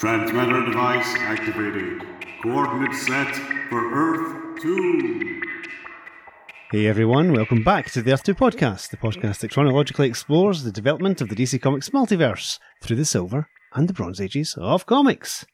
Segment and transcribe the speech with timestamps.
[0.00, 2.00] Transmitter device activated.
[2.42, 3.36] Coordinates set
[3.68, 5.42] for Earth 2.
[6.70, 10.72] Hey everyone, welcome back to the Earth 2 podcast, the podcast that chronologically explores the
[10.72, 15.44] development of the DC Comics multiverse through the Silver and the Bronze Ages of comics.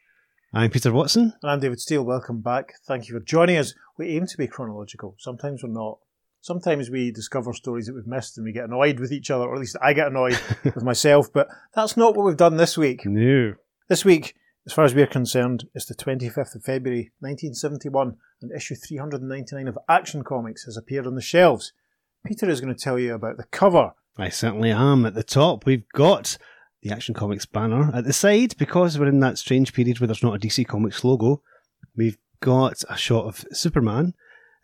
[0.54, 1.32] I'm Peter Watson.
[1.42, 2.04] And I'm David Steele.
[2.04, 2.74] Welcome back.
[2.86, 3.74] Thank you for joining us.
[3.98, 5.16] We aim to be chronological.
[5.18, 5.98] Sometimes we're not.
[6.40, 9.54] Sometimes we discover stories that we've missed and we get annoyed with each other, or
[9.56, 13.04] at least I get annoyed with myself, but that's not what we've done this week.
[13.04, 13.54] No.
[13.88, 14.34] This week,
[14.66, 19.78] as far as we're concerned, it's the 25th of February 1971, and issue 399 of
[19.88, 21.72] Action Comics has appeared on the shelves.
[22.26, 23.92] Peter is going to tell you about the cover.
[24.18, 25.06] I certainly am.
[25.06, 26.36] At the top, we've got
[26.82, 27.92] the Action Comics banner.
[27.94, 31.04] At the side, because we're in that strange period where there's not a DC Comics
[31.04, 31.42] logo,
[31.94, 34.14] we've got a shot of Superman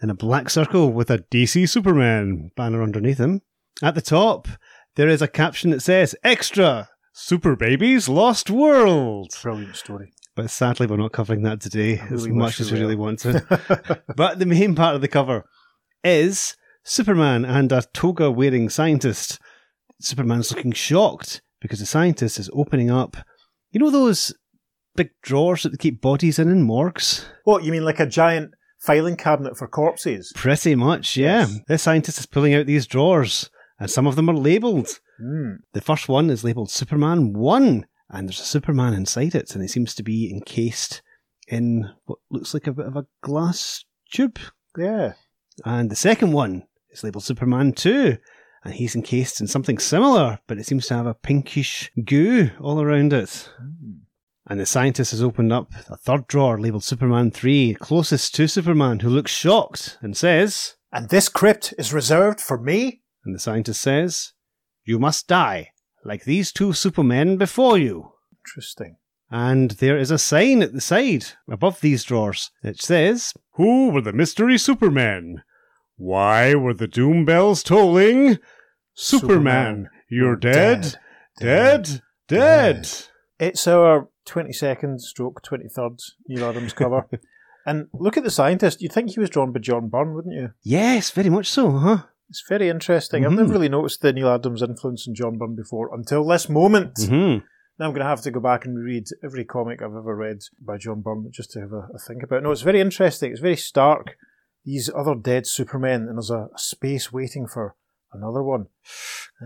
[0.02, 3.42] in a black circle with a DC Superman banner underneath him.
[3.84, 4.48] At the top,
[4.96, 6.88] there is a caption that says, Extra!
[7.14, 9.28] Super Babies Lost World!
[9.42, 10.12] Brilliant story.
[10.34, 13.02] But sadly, we're not covering that today I as much as we we really were.
[13.02, 14.02] want to.
[14.16, 15.44] but the main part of the cover
[16.02, 19.38] is Superman and a toga wearing scientist.
[20.00, 23.18] Superman's looking shocked because the scientist is opening up,
[23.70, 24.34] you know, those
[24.96, 27.26] big drawers that they keep bodies in in morgues?
[27.44, 30.32] What, you mean like a giant filing cabinet for corpses?
[30.34, 31.40] Pretty much, yeah.
[31.40, 31.60] Yes.
[31.68, 34.98] This scientist is pulling out these drawers, and some of them are labelled.
[35.22, 35.56] Hmm.
[35.72, 39.68] The first one is labelled Superman 1, and there's a Superman inside it, and he
[39.68, 41.02] seems to be encased
[41.46, 44.38] in what looks like a bit of a glass tube.
[44.76, 45.12] Yeah.
[45.64, 48.16] And the second one is labelled Superman 2,
[48.64, 52.80] and he's encased in something similar, but it seems to have a pinkish goo all
[52.80, 53.48] around it.
[53.58, 53.92] Hmm.
[54.48, 58.98] And the scientist has opened up a third drawer labelled Superman 3, closest to Superman,
[58.98, 63.02] who looks shocked and says, And this crypt is reserved for me?
[63.24, 64.32] and the scientist says,
[64.84, 65.70] You must die,
[66.04, 68.12] like these two supermen before you.
[68.44, 68.96] Interesting.
[69.30, 72.50] And there is a sign at the side above these drawers.
[72.62, 75.42] It says, Who were the mystery supermen?
[75.96, 78.38] Why were the doom bells tolling?
[78.94, 80.96] Superman, you're dead,
[81.38, 82.88] dead, dead.
[83.38, 87.08] It's our 22nd stroke 23rd Neal Adams cover.
[87.66, 88.82] and look at the scientist.
[88.82, 90.50] You'd think he was drawn by John Byrne, wouldn't you?
[90.62, 92.02] Yes, very much so, huh?
[92.28, 93.24] It's very interesting.
[93.24, 93.36] I've Mhm.
[93.36, 96.94] never really noticed the Neal Adams influence in John Byrne before until this moment.
[96.94, 97.44] Mm-hmm.
[97.78, 100.38] Now I'm going to have to go back and read every comic I've ever read
[100.60, 102.42] by John Byrne just to have a, a think about it.
[102.42, 103.32] No, it's very interesting.
[103.32, 104.16] It's very stark.
[104.64, 107.74] These other dead Supermen, and there's a, a space waiting for
[108.12, 108.66] another one.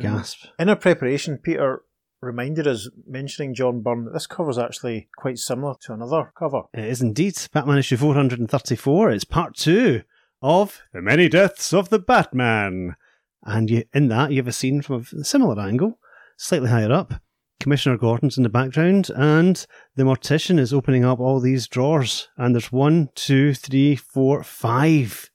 [0.01, 0.47] Gasp.
[0.59, 1.83] In our preparation, Peter
[2.21, 6.63] reminded us, mentioning John Byrne, that this cover's actually quite similar to another cover.
[6.75, 9.11] It is indeed Batman issue 434.
[9.11, 10.03] It's part two
[10.43, 12.97] of The Many Deaths of the Batman.
[13.43, 15.99] And you, in that, you have a scene from a similar angle,
[16.37, 17.15] slightly higher up.
[17.61, 22.29] Commissioner Gordon's in the background, and the mortician is opening up all these drawers.
[22.37, 25.31] And there's one, two, three, four, five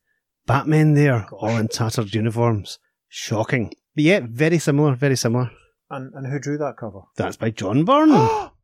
[0.46, 2.80] Batmen there, oh all in tattered uniforms.
[3.08, 3.74] Shocking.
[3.96, 5.52] But yeah, very similar, very similar.
[5.90, 7.02] And, and who drew that cover?
[7.18, 8.50] That's by John Byrne.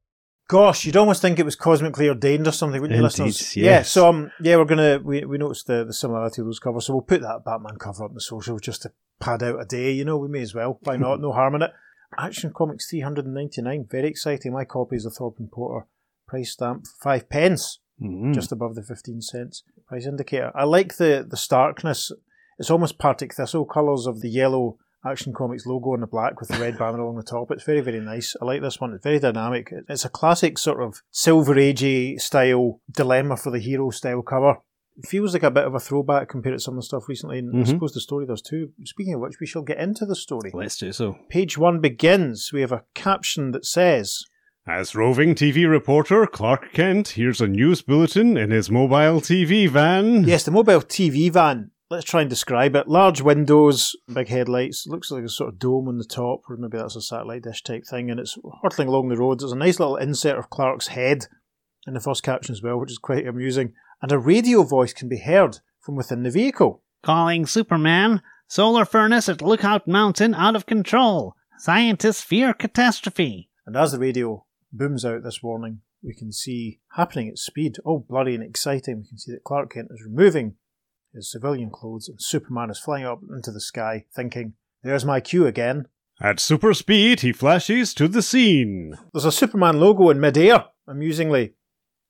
[0.47, 3.55] Gosh, you'd almost think it was cosmically ordained or something, wouldn't you, Indeed, listeners?
[3.57, 3.65] yes.
[3.65, 6.85] Yeah, so um, yeah, we're gonna we, we noticed the, the similarity of those covers,
[6.85, 9.65] so we'll put that Batman cover up on the social just to pad out a
[9.65, 9.91] day.
[9.91, 10.79] You know, we may as well.
[10.83, 11.19] Why not?
[11.19, 11.71] No harm in it.
[12.17, 13.85] Action Comics three hundred and ninety nine.
[13.89, 14.53] Very exciting.
[14.53, 15.85] My copy is a Thorpe and Porter
[16.27, 18.33] price stamp, five pence, Mhm.
[18.33, 20.51] just above the fifteen cents price indicator.
[20.55, 22.11] I like the the starkness.
[22.57, 26.49] It's almost Partick Thistle colours of the yellow Action Comics logo on the black with
[26.49, 27.51] the red banner along the top.
[27.51, 28.35] It's very, very nice.
[28.41, 28.93] I like this one.
[28.93, 29.71] It's very dynamic.
[29.87, 34.55] It's a classic sort of Silver Agey style dilemma for the hero style cover.
[34.97, 37.37] It feels like a bit of a throwback compared to some of the stuff recently,
[37.39, 37.67] and I Mhm.
[37.67, 38.71] suppose the story does too.
[38.83, 40.49] Speaking of which, we shall get into the story.
[40.53, 41.15] Let's do so.
[41.29, 42.49] Page one begins.
[42.51, 44.23] We have a caption that says,
[44.69, 50.23] As roving TV reporter Clark Kent hears a news bulletin in his mobile TV van.
[50.25, 51.71] Yes, the mobile TV van.
[51.89, 52.89] Let's try and describe it.
[52.89, 54.87] Large windows, big headlights.
[54.87, 57.63] Looks like a sort of dome on the top, or maybe that's a satellite dish
[57.63, 58.11] type thing.
[58.11, 59.39] And it's hurtling along the road.
[59.39, 61.27] There's a nice little insert of Clark's head
[61.87, 63.73] in the first caption as well, which is quite amusing.
[64.01, 66.83] And a radio voice can be heard from within the vehicle.
[67.03, 68.21] Calling Superman.
[68.49, 71.35] Solar furnace at Lookout Mountain out of control.
[71.57, 73.49] Scientists fear catastrophe.
[73.65, 78.05] And as the radio booms out this warning, we can see happening at speed, all
[78.07, 78.97] bloody and exciting.
[78.97, 80.55] We can see that Clark Kent is removing
[81.13, 85.47] his civilian clothes and Superman is flying up into the sky, thinking, There's my cue
[85.47, 85.87] again.
[86.21, 88.97] At super speed, he flashes to the scene.
[89.13, 91.53] There's a Superman logo in midair, amusingly.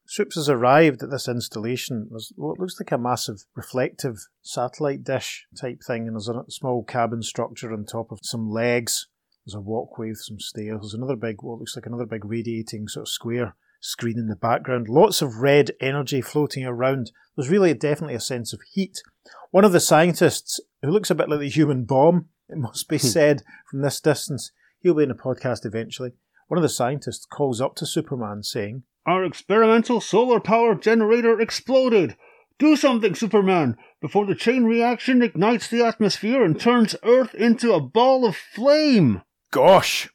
[0.06, 2.08] Supes has arrived at this installation.
[2.10, 6.84] There's what looks like a massive reflective satellite dish type thing, and there's a small
[6.84, 9.08] cabin structure on top of some legs.
[9.46, 10.80] There's a walkway with some stairs.
[10.82, 14.36] There's another big, what looks like another big radiating sort of square screen in the
[14.36, 14.88] background.
[14.90, 17.12] Lots of red energy floating around.
[17.36, 19.02] There's really definitely a sense of heat.
[19.52, 22.98] One of the scientists, who looks a bit like the human bomb, it must be
[22.98, 23.08] hmm.
[23.08, 26.12] said from this distance, he'll be in the podcast eventually.
[26.48, 32.16] One of the scientists calls up to Superman saying, Our experimental solar power generator exploded.
[32.60, 37.82] Do something, Superman, before the chain reaction ignites the atmosphere and turns Earth into a
[37.82, 39.22] ball of flame.
[39.52, 40.10] Gosh!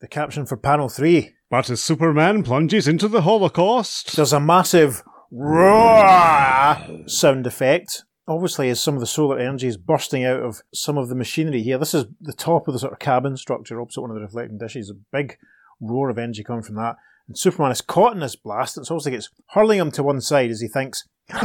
[0.00, 1.34] The caption for panel 3.
[1.50, 8.04] But as Superman plunges into the Holocaust, There's a massive roar sound effect.
[8.26, 11.62] Obviously, as some of the solar energy is bursting out of some of the machinery
[11.62, 11.78] here.
[11.78, 14.58] This is the top of the sort of cabin structure opposite one of the reflecting
[14.58, 14.90] dishes.
[14.90, 15.38] A big
[15.80, 16.96] roar of energy coming from that.
[17.26, 18.76] And Superman is caught in this blast.
[18.76, 21.08] It's almost like it's hurling him to one side as he thinks,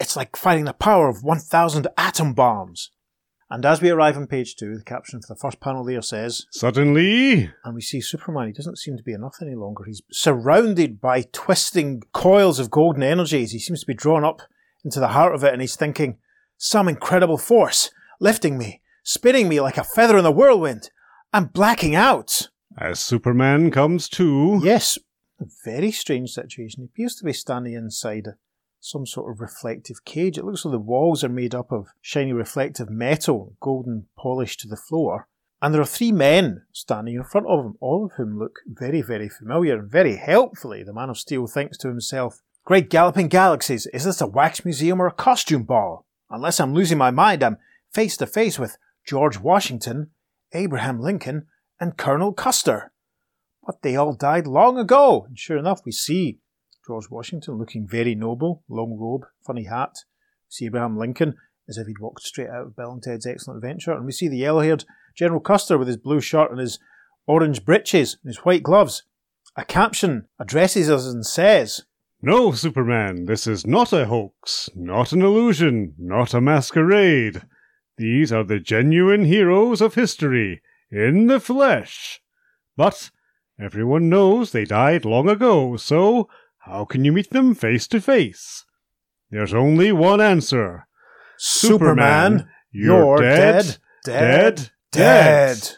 [0.00, 2.90] it's like fighting the power of 1,000 atom bombs.
[3.52, 6.46] And as we arrive on page two, the caption for the first panel there says,
[6.50, 8.46] suddenly, and we see Superman.
[8.46, 9.84] He doesn't seem to be enough any longer.
[9.84, 13.52] He's surrounded by twisting coils of golden energies.
[13.52, 14.40] He seems to be drawn up
[14.86, 16.16] into the heart of it, and he's thinking,
[16.56, 17.90] some incredible force
[18.20, 20.88] lifting me, spinning me like a feather in the whirlwind.
[21.34, 22.48] I'm blacking out.
[22.78, 24.96] as Superman comes to, Yes,
[25.38, 26.80] a very strange situation.
[26.80, 28.28] He appears to be standing inside
[28.82, 30.36] some sort of reflective cage.
[30.36, 34.68] It looks like the walls are made up of shiny reflective metal, golden polished to
[34.68, 35.28] the floor.
[35.62, 39.00] And there are three men standing in front of him, all of whom look very,
[39.00, 40.82] very familiar and very helpfully.
[40.82, 45.00] The Man of Steel thinks to himself, Great galloping galaxies, is this a wax museum
[45.00, 46.06] or a costume ball?
[46.28, 47.58] Unless I'm losing my mind, I'm
[47.92, 50.10] face to face with George Washington,
[50.52, 51.46] Abraham Lincoln,
[51.80, 52.92] and Colonel Custer.
[53.64, 55.24] But they all died long ago.
[55.28, 56.40] And sure enough, we see
[56.86, 59.92] George Washington looking very noble, long robe, funny hat.
[60.48, 61.34] We see Abraham Lincoln
[61.68, 63.92] as if he'd walked straight out of Bill and Ted's Excellent Adventure.
[63.92, 64.84] And we see the yellow haired
[65.16, 66.78] General Custer with his blue shirt and his
[67.26, 69.04] orange breeches and his white gloves.
[69.56, 71.82] A caption addresses us and says,
[72.20, 77.42] No, Superman, this is not a hoax, not an illusion, not a masquerade.
[77.96, 82.20] These are the genuine heroes of history, in the flesh.
[82.76, 83.10] But
[83.60, 86.28] everyone knows they died long ago, so
[86.66, 88.64] how can you meet them face to face?
[89.30, 90.86] There's only one answer.
[91.38, 93.64] Superman, you're, dead,
[94.04, 95.56] dead, dead, dead.
[95.60, 95.70] dead.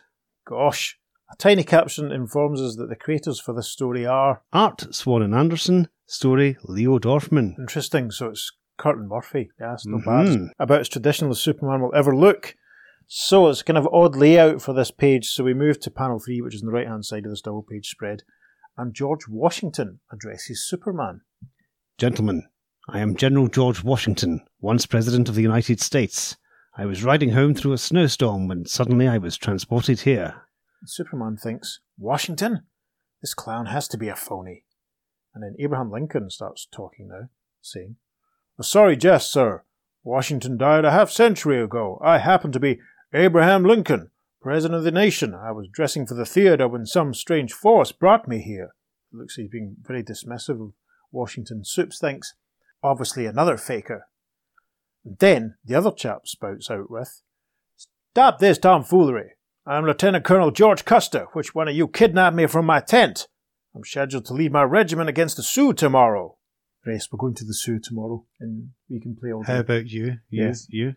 [0.47, 0.99] Gosh.
[1.33, 5.35] A tiny caption informs us that the creators for this story are Art Swan and
[5.35, 7.59] Anderson, story Leo Dorfman.
[7.59, 8.11] interesting.
[8.11, 9.51] So it's Curt and Murphy.
[9.61, 10.47] Yeah, it's not Mhm.
[10.49, 10.53] bad.
[10.59, 12.55] About as traditional as Superman will ever look.
[13.07, 15.29] So it's kind of odd layout for this page.
[15.29, 17.41] So we move to panel three, which is on the right hand side of this
[17.43, 18.23] double page spread.
[18.77, 21.21] And George Washington addresses Superman.
[21.97, 22.49] Gentlemen,
[22.89, 26.37] I am General George Washington, once President of the United States.
[26.77, 30.43] I was riding home through a snowstorm when suddenly I was transported here.
[30.87, 32.67] Superman thinks, Washington?
[33.21, 34.65] This clown has to be a phony.
[35.35, 37.29] And then Abraham Lincoln starts talking now,
[37.63, 37.97] saying,
[38.59, 39.63] A sorry jest, sir.
[40.03, 42.01] Washington died a half century ago.
[42.05, 42.81] I happen to be
[43.15, 44.11] Abraham Lincoln,
[44.45, 45.35] President of the nation.
[45.35, 48.75] I was dressing for the theatre when some strange force brought me here.
[49.11, 50.73] It looks like he's being very dismissive of
[51.11, 51.65] Washington.
[51.65, 52.35] Soups thinks,
[52.83, 54.07] obviously another faker.
[55.03, 57.23] And then the other chap spouts out with,
[58.13, 59.31] Stop this tomfoolery.
[59.67, 61.29] I'm Lieutenant Colonel George Custer.
[61.33, 63.29] Which one of you kidnapped me from my tent?
[63.75, 66.37] I'm scheduled to lead my regiment against the Sioux tomorrow.
[66.87, 69.55] Yes, we're going to the Sioux tomorrow, and we can play all day.
[69.55, 70.19] How about you?
[70.29, 70.45] You?
[70.45, 70.67] Yes.
[70.69, 70.93] You?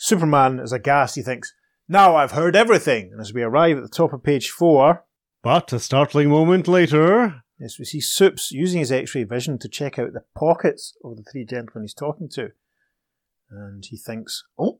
[0.00, 1.14] Superman is aghast.
[1.14, 1.52] He thinks,
[1.88, 3.10] now I've heard everything.
[3.12, 5.04] And as we arrive at the top of page four,
[5.42, 7.42] But a startling moment later.
[7.58, 11.24] yes, we see Soups using his x-ray vision to check out the pockets of the
[11.30, 12.50] three gentlemen he's talking to.
[13.50, 14.78] And he thinks, oh,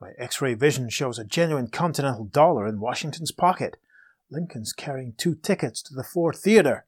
[0.00, 3.76] my x-ray vision shows a genuine continental dollar in Washington's pocket.
[4.30, 6.86] Lincoln's carrying two tickets to the Ford Theatre.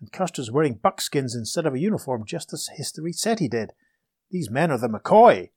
[0.00, 3.72] And Custer's wearing buckskins instead of a uniform, just as history said he did.
[4.30, 5.50] These men are the McCoy.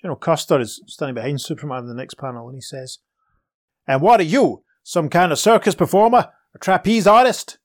[0.00, 2.98] General Custer is standing behind Superman in the next panel, and he says,
[3.86, 4.62] And what are you?
[4.82, 6.30] Some kind of circus performer?
[6.54, 7.58] A trapeze artist?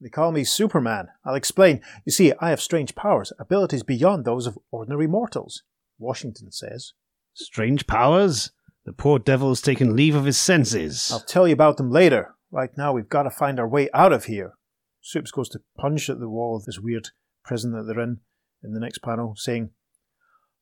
[0.00, 1.08] They call me Superman.
[1.24, 1.82] I'll explain.
[2.06, 5.62] You see, I have strange powers, abilities beyond those of ordinary mortals.
[5.98, 6.94] Washington says.
[7.34, 8.50] Strange powers?
[8.86, 11.10] The poor devil's taken leave of his senses.
[11.12, 12.34] I'll tell you about them later.
[12.50, 14.54] Right now, we've got to find our way out of here.
[15.02, 17.08] Soups goes to punch at the wall of this weird
[17.44, 18.20] prison that they're in
[18.64, 19.70] in the next panel, saying,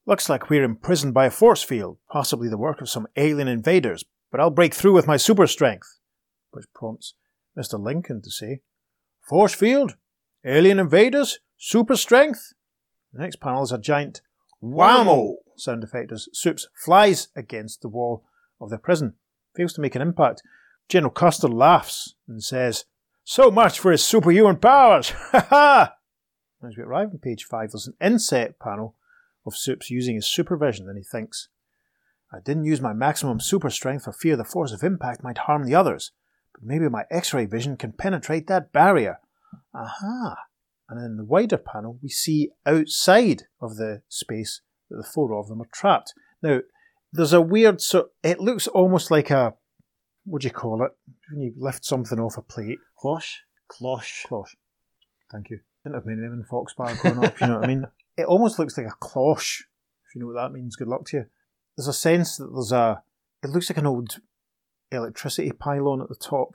[0.09, 4.07] Looks like we're imprisoned by a force field, possibly the work of some alien invaders,
[4.31, 5.99] but I'll break through with my super strength.
[6.51, 7.13] Which prompts
[7.59, 7.79] Mr.
[7.79, 8.61] Lincoln to say,
[9.29, 9.97] Force field?
[10.47, 11.41] Alien invaders?
[11.59, 12.55] Super strength?
[13.13, 14.23] The next panel is a giant
[14.63, 18.25] whammo sound effect as Soups flies against the wall
[18.63, 19.13] of the prison.
[19.55, 20.41] Fails to make an impact.
[20.89, 22.87] General Custer laughs and says,
[23.25, 25.11] So much for his superhuman powers!
[25.33, 25.95] Ha ha!
[26.67, 28.95] As we arrive on page 5, there's an inset panel
[29.49, 31.49] of Soups using his supervision, and he thinks,
[32.33, 35.65] I didn't use my maximum super strength for fear the force of impact might harm
[35.65, 36.13] the others,
[36.53, 39.19] but maybe my X ray vision can penetrate that barrier.
[39.75, 40.37] Aha!
[40.89, 45.49] And in the wider panel, we see outside of the space that the four of
[45.49, 46.15] them are trapped.
[46.43, 46.61] Now,
[47.13, 49.55] there's a weird so it looks almost like a
[50.25, 50.93] what do you call it
[51.31, 52.79] when you lift something off a plate?
[53.03, 53.39] Cloche?
[53.69, 54.27] Cloche.
[54.27, 54.57] Cloche.
[55.33, 55.61] Thank you.
[55.85, 57.41] Didn't have many of them in Foxbar growing up.
[57.41, 57.87] You know what I mean?
[58.19, 59.63] It almost looks like a cloche.
[60.07, 61.27] If you know what that means, good luck to you.
[61.77, 63.03] There's a sense that there's a.
[63.43, 64.19] It looks like an old
[64.91, 66.55] electricity pylon at the top,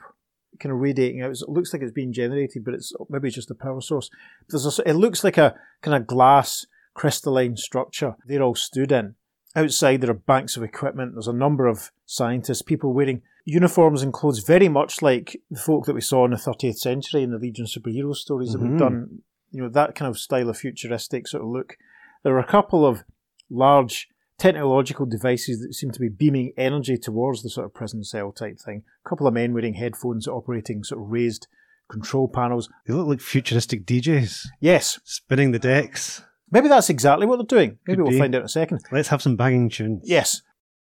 [0.60, 1.30] kind of radiating out.
[1.30, 4.10] It looks like it's being generated, but it's maybe just a power source.
[4.48, 9.14] There's a, it looks like a kind of glass crystalline structure they're all stood in.
[9.56, 11.12] Outside there are banks of equipment.
[11.14, 15.86] There's a number of scientists, people wearing uniforms and clothes very much like the folk
[15.86, 18.70] that we saw in the 30th century in the Legion superhero stories that Mhm.
[18.70, 19.22] we've done.
[19.54, 21.76] You know, that kind of style of futuristic sort of look.
[22.24, 23.04] There are a couple of
[23.50, 24.08] large
[24.38, 28.58] technological devices that seem to be beaming energy towards the sort of prison cell type
[28.58, 28.82] thing.
[29.04, 31.46] A couple of men wearing headphones operating sort of raised
[31.90, 32.68] control panels.
[32.86, 36.22] They look like futuristic DJs Yes, spinning the decks.
[36.50, 37.78] maybe that's exactly what they're doing.
[37.86, 38.18] Maybe Could we'll be.
[38.18, 38.80] find out in a second.
[38.90, 40.02] Let's have some banging tunes.
[40.04, 40.42] Yes.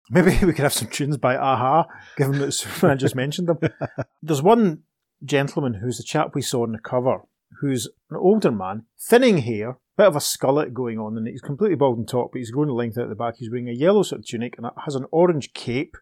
[0.09, 1.85] Maybe we could have some tunes by Aha,
[2.17, 3.57] given that Superman just mentioned them.
[4.21, 4.83] There's one
[5.23, 7.19] gentleman who's the chap we saw on the cover,
[7.59, 11.75] who's an older man, thinning hair, bit of a skullet going on, and he's completely
[11.75, 13.35] bald on top, but he's growing the length out the back.
[13.37, 15.95] He's wearing a yellow sort of tunic and has an orange cape.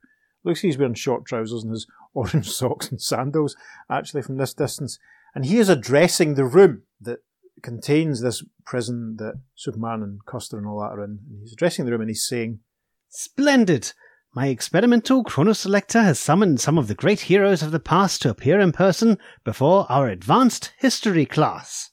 [0.44, 3.56] Looks like he's wearing short trousers and his orange socks and sandals,
[3.89, 5.00] actually, from this distance.
[5.36, 7.20] And he is addressing the room that
[7.62, 11.20] contains this prison that Superman and Custer and all that are in.
[11.29, 12.60] And he's addressing the room and he's saying,
[13.10, 13.94] Splendid!
[14.39, 18.58] My experimental chronoselector has summoned some of the great heroes of the past to appear
[18.58, 21.91] in person before our advanced history class.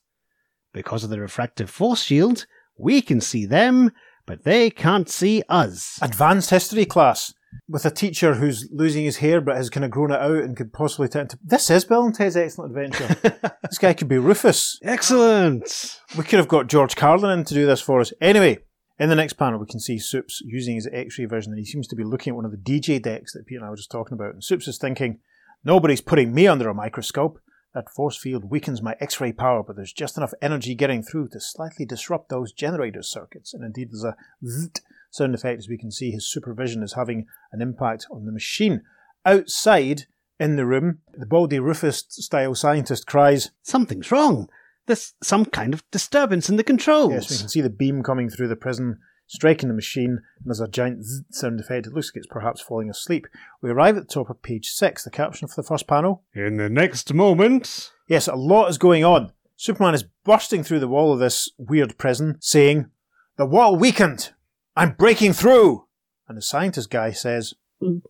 [0.73, 2.47] Because of the refractive force shield,
[2.79, 3.91] we can see them,
[4.27, 5.99] but they can't see us.
[6.01, 7.35] advanced history class
[7.69, 10.57] with a teacher who's losing his hair but has kind of grown it out and
[10.57, 11.41] could possibly turn into.
[11.43, 13.41] This is Bill and Ted's Excellent Adventure.
[13.65, 14.79] this guy could be Rufus.
[14.85, 15.99] Excellent!
[16.17, 18.13] We could have got George Carlin in to do this for us.
[18.21, 18.59] Anyway,
[18.99, 21.65] in the next panel, we can see Soups using his X ray vision and he
[21.65, 23.77] seems to be looking at one of the DJ decks that Peter and I were
[23.77, 24.33] just talking about.
[24.33, 25.19] And Soups is thinking,
[25.65, 27.39] nobody's putting me under a microscope.
[27.75, 31.29] That force field weakens my X ray power, but there's just enough energy getting through
[31.29, 33.53] to slightly disrupt those generator circuits.
[33.53, 37.27] And indeed, there's a zzzt sound effect as we can see his supervision is having
[37.53, 38.83] an impact on the machine.
[39.27, 40.07] Outside
[40.41, 44.49] in the room, the baldy Rufus style scientist cries, Something's wrong.
[44.87, 47.13] There's some kind of disturbance in the controls.
[47.13, 50.61] Yes, we can see the beam coming through the prison, striking the machine, and there's
[50.61, 51.87] a giant zzz sound effect.
[51.87, 53.27] It looks like it's perhaps falling asleep.
[53.61, 56.23] We arrive at the top of page six, the caption for the first panel.
[56.35, 59.33] In the next moment, Yes, a lot is going on.
[59.57, 62.91] Superman is bursting through the wall of this weird prison, saying,
[63.37, 64.33] The wall weakened!
[64.77, 65.87] I'm breaking through!
[66.29, 68.03] And the scientist guy says, mm.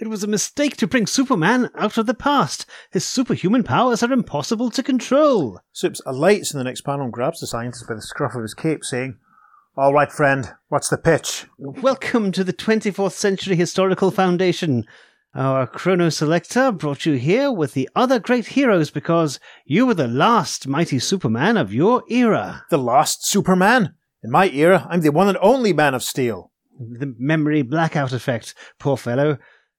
[0.00, 2.66] It was a mistake to bring Superman out of the past.
[2.92, 5.60] His superhuman powers are impossible to control.
[5.72, 8.54] Soups alights in the next panel and grabs the scientist by the scruff of his
[8.54, 9.18] cape, saying,
[9.76, 11.46] All right, friend, what's the pitch?
[11.58, 14.86] Welcome to the 24th Century Historical Foundation.
[15.34, 20.06] Our Chrono Selector brought you here with the other great heroes because you were the
[20.06, 22.64] last mighty Superman of your era.
[22.70, 23.94] The last Superman?
[24.22, 26.52] In my era, I'm the one and only Man of Steel.
[26.78, 29.38] The memory blackout effect, poor fellow.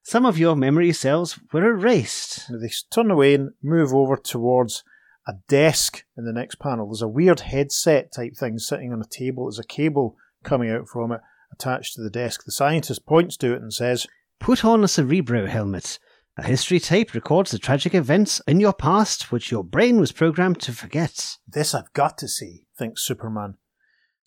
[0.09, 2.49] Some of your memory cells were erased.
[2.49, 4.83] Now they turn away and move over towards
[5.27, 6.87] a desk in the next panel.
[6.87, 9.45] There's a weird headset type thing sitting on a table.
[9.45, 11.21] There's a cable coming out from it
[11.53, 12.43] attached to the desk.
[12.43, 14.07] The scientist points to it and says,
[14.39, 15.99] Put on a Cerebro helmet.
[16.37, 20.59] A history tape records the tragic events in your past which your brain was programmed
[20.61, 21.37] to forget.
[21.47, 23.57] This I've got to see, thinks Superman.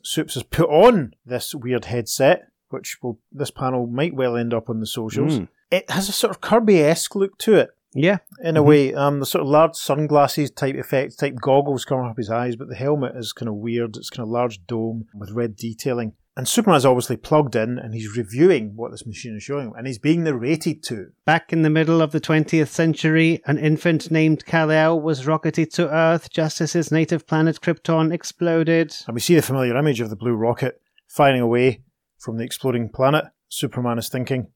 [0.05, 4.71] Soups has put on this weird headset, which will this panel might well end up
[4.71, 5.41] on the socials.
[5.41, 5.49] Mm.
[5.73, 7.71] It has a sort of Kirby esque look to it.
[7.95, 8.67] Yeah, in a Mhm.
[8.67, 8.95] way.
[8.95, 12.69] Um, the sort of large sunglasses type effect, type goggles coming up his eyes, but
[12.69, 13.97] the helmet is kind of weird.
[13.97, 16.13] It's kind of large dome with red detailing.
[16.35, 19.87] And Superman's obviously plugged in and he's reviewing what this machine is showing him, and
[19.87, 21.09] he's being narrated to.
[21.27, 25.95] Back in the middle of the 20th century, an infant named Kal-El was rocketed to
[25.95, 28.95] Earth just as his native planet Krypton exploded.
[29.07, 31.83] And we see the familiar image of the blue rocket firing away
[32.19, 33.27] from the exploding planet.
[33.51, 34.47] Superman is thinking,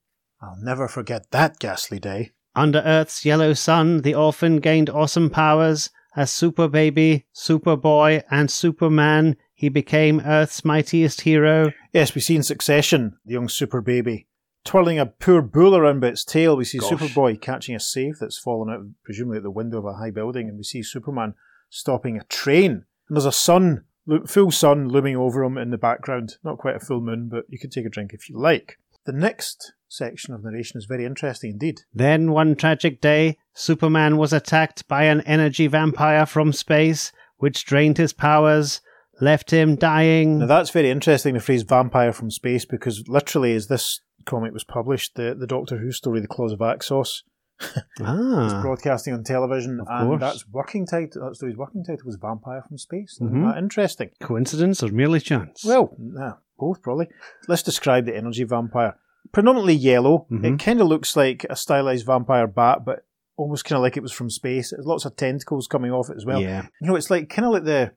[0.40, 2.32] I'll never forget that ghastly day.
[2.54, 5.90] Under Earth's yellow sun, the orphan gained awesome powers.
[6.14, 11.72] As Super Baby, Superboy, and Superman, he became Earth's mightiest hero.
[11.92, 14.26] Yes, we see in succession the young super baby
[14.66, 16.56] twirling a poor bull around by its tail.
[16.56, 16.90] We see Gosh.
[16.90, 20.48] Superboy catching a safe that's fallen out, presumably at the window of a high building,
[20.48, 21.34] and we see Superman
[21.70, 22.84] stopping a train.
[23.08, 23.84] And there's a sun,
[24.26, 26.36] full sun looming over him in the background.
[26.44, 28.78] Not quite a full moon, but you can take a drink if you like.
[29.04, 31.80] The next section of narration is very interesting indeed.
[31.94, 37.98] Then one tragic day, Superman was attacked by an energy vampire from space, which drained
[37.98, 38.80] his powers,
[39.20, 40.38] left him dying.
[40.40, 44.64] Now that's very interesting, the phrase vampire from space, because literally as this comic was
[44.64, 47.22] published, the, the Doctor Who story, The Claws of Axos,
[47.60, 50.20] was ah, broadcasting on television, Of and course.
[50.20, 51.26] that's working title.
[51.26, 53.18] That story's working title was Vampire from Space.
[53.20, 53.50] Isn't Mhm.
[53.52, 54.10] that interesting?
[54.20, 55.64] coincidence or merely chance?
[55.64, 57.08] Well, nah, both probably.
[57.48, 58.96] Let's describe the energy vampire.
[59.32, 60.26] Predominantly yellow.
[60.30, 60.58] It Mhm.
[60.58, 63.04] kind of looks like a stylized vampire bat, but
[63.36, 64.70] almost kind of like it was from space.
[64.70, 66.40] There's lots of tentacles coming off it as well.
[66.40, 66.66] yeah.
[66.80, 67.92] You know, it's like kind of like the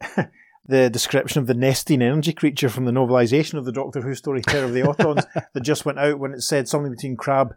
[0.66, 4.40] the description of the nesting energy creature from the novelization of the Doctor Who story
[4.40, 7.54] Terror of the Autons that just went out when it said something between crab,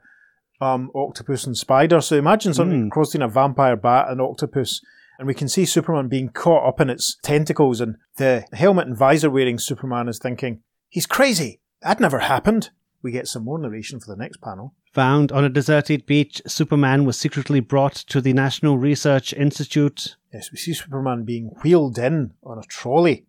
[0.60, 2.02] um, octopus, and spider.
[2.02, 2.92] So imagine something Mm.
[2.92, 4.82] crossing a vampire bat and octopus.
[5.20, 8.96] And we can see Superman being caught up in its tentacles, and the helmet and
[8.98, 11.60] visor wearing Superman is thinking, He's crazy!
[11.82, 12.70] That never happened!
[13.02, 14.74] We get some more narration for the next panel.
[14.94, 20.16] Found on a deserted beach, Superman was secretly brought to the National Research Institute.
[20.34, 23.26] Yes, we see Superman being wheeled in on a trolley.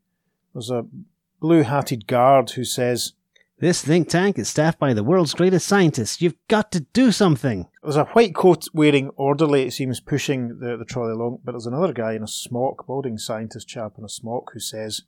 [0.54, 0.86] There's a
[1.40, 3.12] blue hatted guard who says,
[3.58, 6.22] This think tank is staffed by the world's greatest scientists.
[6.22, 7.68] You've got to do something.
[7.82, 11.66] There's a white coat wearing orderly, it seems, pushing the, the trolley along, but there's
[11.66, 15.02] another guy in a smock, balding scientist chap in a smock, who says,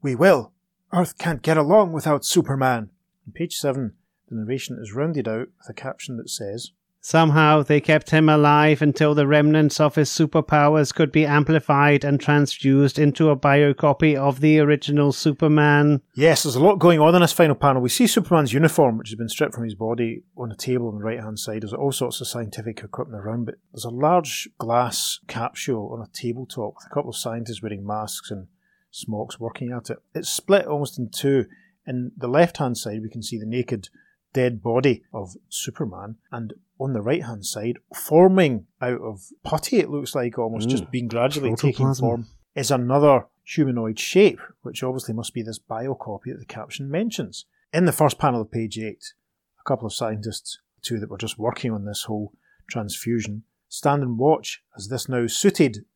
[0.00, 0.52] We will.
[0.92, 2.90] Earth can't get along without Superman.
[3.28, 3.92] On page 7,
[4.30, 6.70] the narration is rounded out with a caption that says,
[7.02, 12.18] Somehow they kept him alive until the remnants of his superpowers could be amplified and
[12.18, 16.00] transfused into a biocopy of the original Superman.
[16.14, 17.82] Yes, there's a lot going on in this final panel.
[17.82, 20.96] We see Superman's uniform, which has been stripped from his body, on a table on
[20.96, 21.60] the right hand side.
[21.60, 26.10] There's all sorts of scientific equipment around, but there's a large glass capsule on a
[26.14, 28.46] tabletop with a couple of scientists wearing masks and
[28.90, 29.98] smocks working at it.
[30.14, 31.44] It's split almost in two.
[31.88, 33.88] In the left hand side, we can see the naked,
[34.34, 39.88] dead body of Superman, and on the right hand side, forming out of putty, it
[39.88, 40.70] looks like almost Mm.
[40.70, 46.26] just being gradually taking form is another humanoid shape, which obviously must be this biocopy
[46.26, 47.46] that the caption mentions.
[47.72, 49.14] In the first panel of page 8,
[49.58, 52.34] a couple of scientists, two that were just working on this whole
[52.68, 55.86] transfusion, stand and watch as this now suited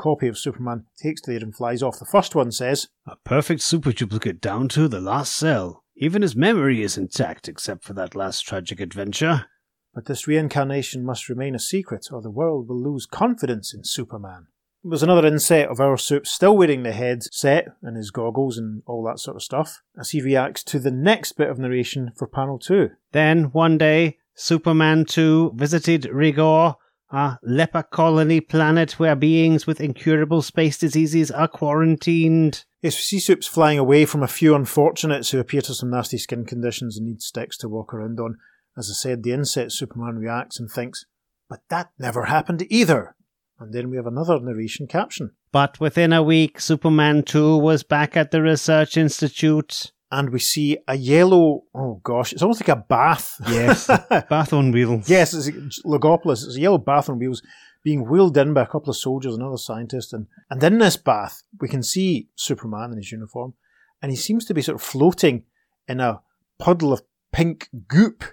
[0.00, 1.98] copy of Superman takes to the air and flies off.
[1.98, 5.84] The first one says, A perfect super duplicate down to the last cell.
[5.94, 9.46] Even his memory is intact except for that last tragic adventure.
[9.94, 14.46] But this reincarnation must remain a secret, or the world will lose confidence in Superman.
[14.82, 18.82] was another inset of our soup still wearing the head set and his goggles and
[18.86, 22.26] all that sort of stuff as he reacts to the next bit of narration for
[22.26, 22.88] panel 2.
[23.12, 26.76] Then, one day, Superman 2 visited Rigor,
[27.10, 32.64] a leper colony planet where beings with incurable space diseases are quarantined.
[32.82, 35.90] Yes, we see Soups flying away from a few unfortunates who appear to have some
[35.90, 38.36] nasty skin conditions and need sticks to walk around on.
[38.78, 41.04] As I said, the inset Superman reacts and thinks,
[41.48, 43.16] but that never happened either.
[43.58, 45.32] And then we have another narration caption.
[45.52, 49.92] But within a week, Superman 2 was back at the Research Institute.
[50.12, 53.40] And we see a yellow, oh gosh, it's almost like a bath.
[53.48, 53.86] Yes.
[54.28, 55.08] Bath on wheels.
[55.08, 56.44] Yes, it's Logopolis.
[56.44, 57.42] It's a yellow bath on wheels
[57.82, 60.12] being wheeled in by a couple of soldiers and other scientists.
[60.12, 63.54] And, and in this bath, we can see Superman in his uniform,
[64.02, 65.44] and he seems to be sort of floating
[65.88, 66.20] in a
[66.58, 68.24] puddle of pink goop.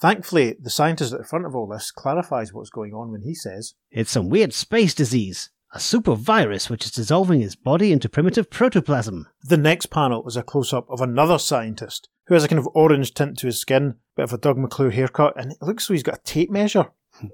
[0.00, 3.34] Thankfully, the scientist at the front of all this clarifies what's going on when he
[3.34, 5.50] says, It's some weird space disease.
[5.76, 9.26] A super virus which is dissolving his body into primitive protoplasm.
[9.42, 12.68] The next panel is a close up of another scientist who has a kind of
[12.74, 15.94] orange tint to his skin, bit of a Doug McClure haircut, and it looks like
[15.94, 16.86] he's got a tape measure.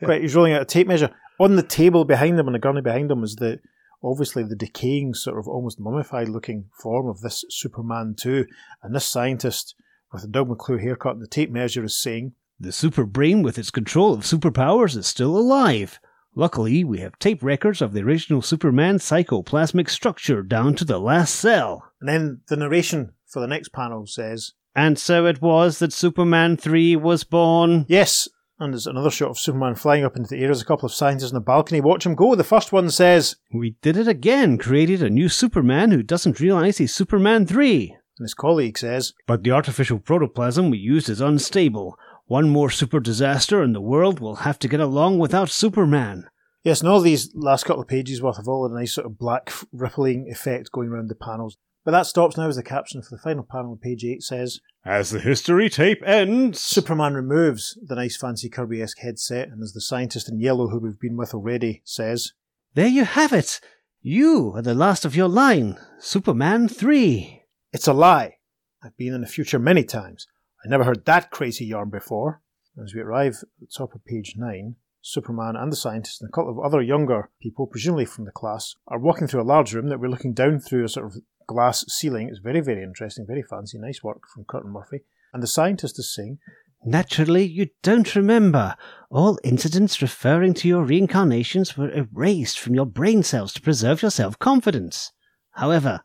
[0.00, 1.10] Right, he's rolling out a tape measure.
[1.38, 3.60] On the table behind him, on the gurney behind him, is the
[4.02, 8.46] obviously the decaying, sort of almost mummified looking form of this Superman 2.
[8.82, 9.74] And this scientist
[10.10, 13.58] with the Doug McClure haircut and the tape measure is saying, The super brain with
[13.58, 16.00] its control of superpowers is still alive.
[16.34, 21.34] Luckily, we have tape records of the original Superman psychoplasmic structure down to the last
[21.34, 21.84] cell.
[22.00, 26.56] and then the narration for the next panel says, And so it was that Superman
[26.56, 27.84] 3 was born.
[27.88, 30.46] Yes, and there's another shot of Superman flying up into the air.
[30.48, 31.80] There's a couple of scientists on the balcony.
[31.80, 32.34] Watch him go.
[32.34, 36.78] The first one says, We did it again, created a new Superman who doesn't realize
[36.78, 37.96] he's Superman 3.
[38.18, 41.96] and his colleague says, But the artificial protoplasm we used is unstable.
[42.32, 46.30] One more super disaster and the world will have to get along without Superman.
[46.64, 49.18] Yes, and all these last couple of pages worth of all the nice sort of
[49.18, 51.58] black rippling effect going around the panels.
[51.84, 54.60] But that stops now as the caption for the final panel of page 8 says
[54.82, 56.58] As the history tape ends.
[56.58, 60.78] Superman removes the nice fancy Kirby esque headset, and as the scientist in yellow who
[60.78, 62.32] we've been with already says,
[62.72, 63.60] There you have it.
[64.00, 67.42] You are the last of your line, Superman 3.
[67.74, 68.36] It's a lie.
[68.82, 70.26] I've been in the future many times.
[70.64, 72.40] I never heard that crazy yarn before.
[72.82, 76.32] As we arrive at the top of page 9, Superman and the scientist and a
[76.32, 79.88] couple of other younger people, presumably from the class, are walking through a large room
[79.88, 81.16] that we're looking down through a sort of
[81.48, 82.28] glass ceiling.
[82.28, 85.00] It's very, very interesting, very fancy, nice work from Curt and Murphy.
[85.32, 86.38] And the scientist is saying,
[86.84, 88.76] Naturally, you don't remember.
[89.10, 94.10] All incidents referring to your reincarnations were erased from your brain cells to preserve your
[94.10, 95.12] self confidence.
[95.52, 96.02] However,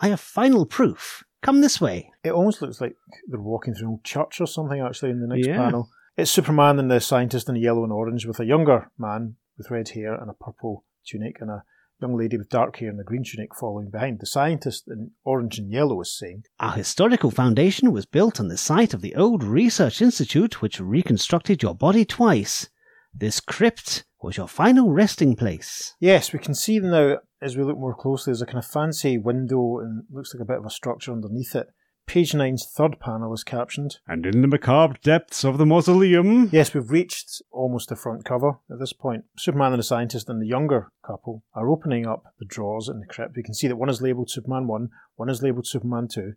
[0.00, 1.23] I have final proof.
[1.44, 2.10] Come this way.
[2.24, 2.96] It almost looks like
[3.28, 5.58] they're walking through an old church or something, actually, in the next Yeah.
[5.58, 5.90] panel.
[6.16, 9.90] It's Superman and the scientist in yellow and orange with a younger man with red
[9.90, 11.64] hair and a purple tunic and a
[12.00, 14.20] young lady with dark hair and a green tunic following behind.
[14.20, 18.56] The scientist in orange and yellow is saying, Our historical foundation was built on the
[18.56, 22.68] site of the old research institute which reconstructed your body twice.
[23.12, 25.94] This crypt was your final resting place.
[26.00, 28.66] Yes, we can see them now as we look more closely, there's a kind of
[28.66, 31.68] fancy window and looks like a bit of a structure underneath it.
[32.06, 33.98] Page 9's third panel is captioned.
[34.06, 36.48] And in the macabre depths of the mausoleum.
[36.52, 39.24] Yes, we've reached almost the front cover at this point.
[39.38, 43.06] Superman and the scientist and the younger couple are opening up the drawers in the
[43.06, 43.36] crypt.
[43.36, 46.32] We can see that one is labelled Superman 1, one is labelled Superman 2,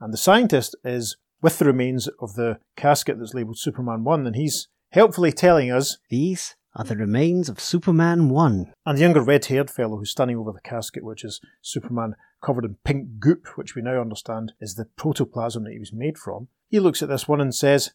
[0.00, 4.36] and the scientist is with the remains of the casket that's labelled Superman 1, and
[4.36, 8.72] he's helpfully telling us, These are the remains of Superman 1.
[8.86, 12.64] and the younger red haired fellow who's standing over the casket, which is Superman covered
[12.64, 16.48] in pink goop, which we now understand is the protoplasm that he was made from,
[16.68, 17.90] he looks at this one and says,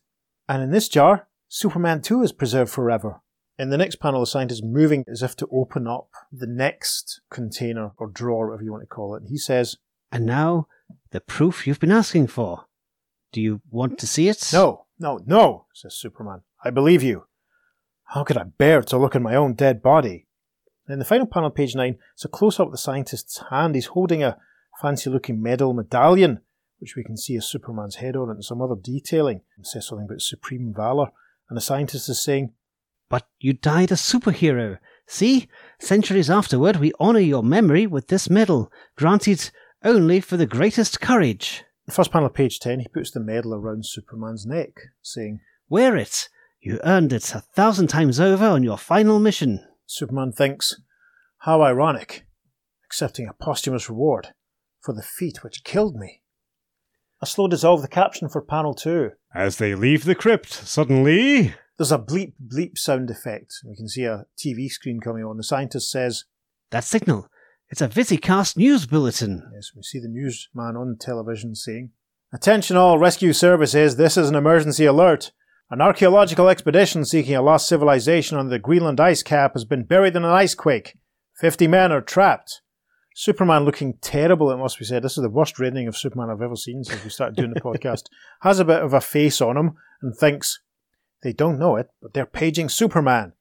[0.50, 3.22] And in this jar, Superman 2 is preserved forever.
[3.58, 7.22] In the next panel, the scientist is moving as if to open up the next
[7.32, 9.22] container or drawer, whatever you want to call it.
[9.22, 9.78] And he says,
[10.12, 10.68] And now,
[11.12, 12.66] the proof you've been asking for.
[13.32, 14.50] Do you want to see it?
[14.52, 16.42] No, no, no, says Superman.
[16.64, 17.26] I believe you.
[18.10, 20.28] How could I bear to look at my own dead body?
[20.88, 23.74] In the final panel, page 9, it's a close up of the scientist's hand.
[23.74, 24.38] He's holding a
[24.80, 26.42] fancy looking medal medallion,
[26.80, 29.42] which we can see a Superman's head on it and some other detailing.
[29.58, 31.08] It says something about supreme valor.
[31.50, 32.54] And the scientist is saying,
[33.10, 34.78] But you died a superhero.
[35.08, 35.48] See?
[35.80, 39.50] Centuries afterward, we honour your memory with this medal, granted
[39.84, 41.64] only for the greatest courage.
[41.86, 45.40] the first panel, page 10, he puts the medal around Superman's neck, saying,
[45.70, 46.30] Wear it.
[46.66, 49.64] You earned it a thousand times over on your final mission.
[49.86, 50.82] Superman thinks,
[51.42, 52.26] How ironic,
[52.84, 54.30] accepting a posthumous reward
[54.82, 56.24] for the feat which killed me.
[57.22, 59.12] A slow dissolve the caption for panel 2.
[59.36, 61.54] As they leave the crypt, suddenly.
[61.78, 63.54] There's a bleep bleep sound effect.
[63.64, 65.38] We can see a TV screen coming on.
[65.38, 66.24] The scientist says,
[66.72, 67.30] That signal.
[67.70, 69.52] It's a Visicast news bulletin.
[69.54, 71.92] Yes, we see the newsman on television saying,
[72.34, 75.32] Attention all rescue services, this is an emergency alert.
[75.72, 80.16] An archaeological expedition seeking a lost civilization on the Greenland ice cap has been buried
[80.16, 80.96] in an ice quake.
[81.40, 82.62] Fifty men are trapped.
[83.16, 85.02] Superman looking terrible, it must be said.
[85.02, 87.62] This is the worst rendering of Superman I've ever seen since we started doing the
[87.62, 88.04] podcast.
[88.42, 90.60] Has a bit of a face on him and thinks,
[91.24, 93.34] they don't know it, but they're paging Superman.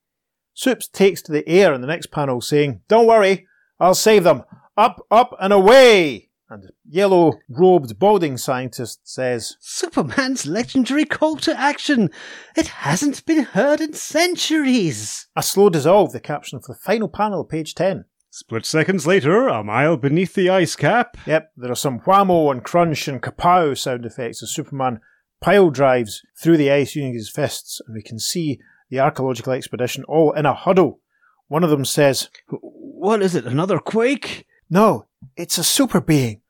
[0.55, 3.47] Supes takes to the air in the next panel saying, Don't worry,
[3.79, 4.45] I'll save them.
[4.77, 6.31] Up, up, and away!
[6.51, 12.11] And the yellow robed balding scientist says, Superman's legendary call to action.
[12.57, 15.27] It hasn't been heard in centuries.
[15.35, 18.05] A slow dissolve, the caption for the final panel, page 10.
[18.31, 21.17] Split seconds later, a mile beneath the ice cap.
[21.25, 25.01] Yep, there are some whammo and crunch and kapow sound effects as Superman
[25.41, 28.59] pile drives through the ice using his fists, and we can see
[28.91, 31.01] the archaeological expedition all in a huddle.
[31.49, 34.47] One of them says, What is it, another quake?
[34.69, 36.41] No, it's a super being,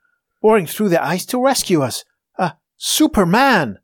[0.40, 2.04] boring through the ice to rescue us.
[2.38, 3.78] A Superman!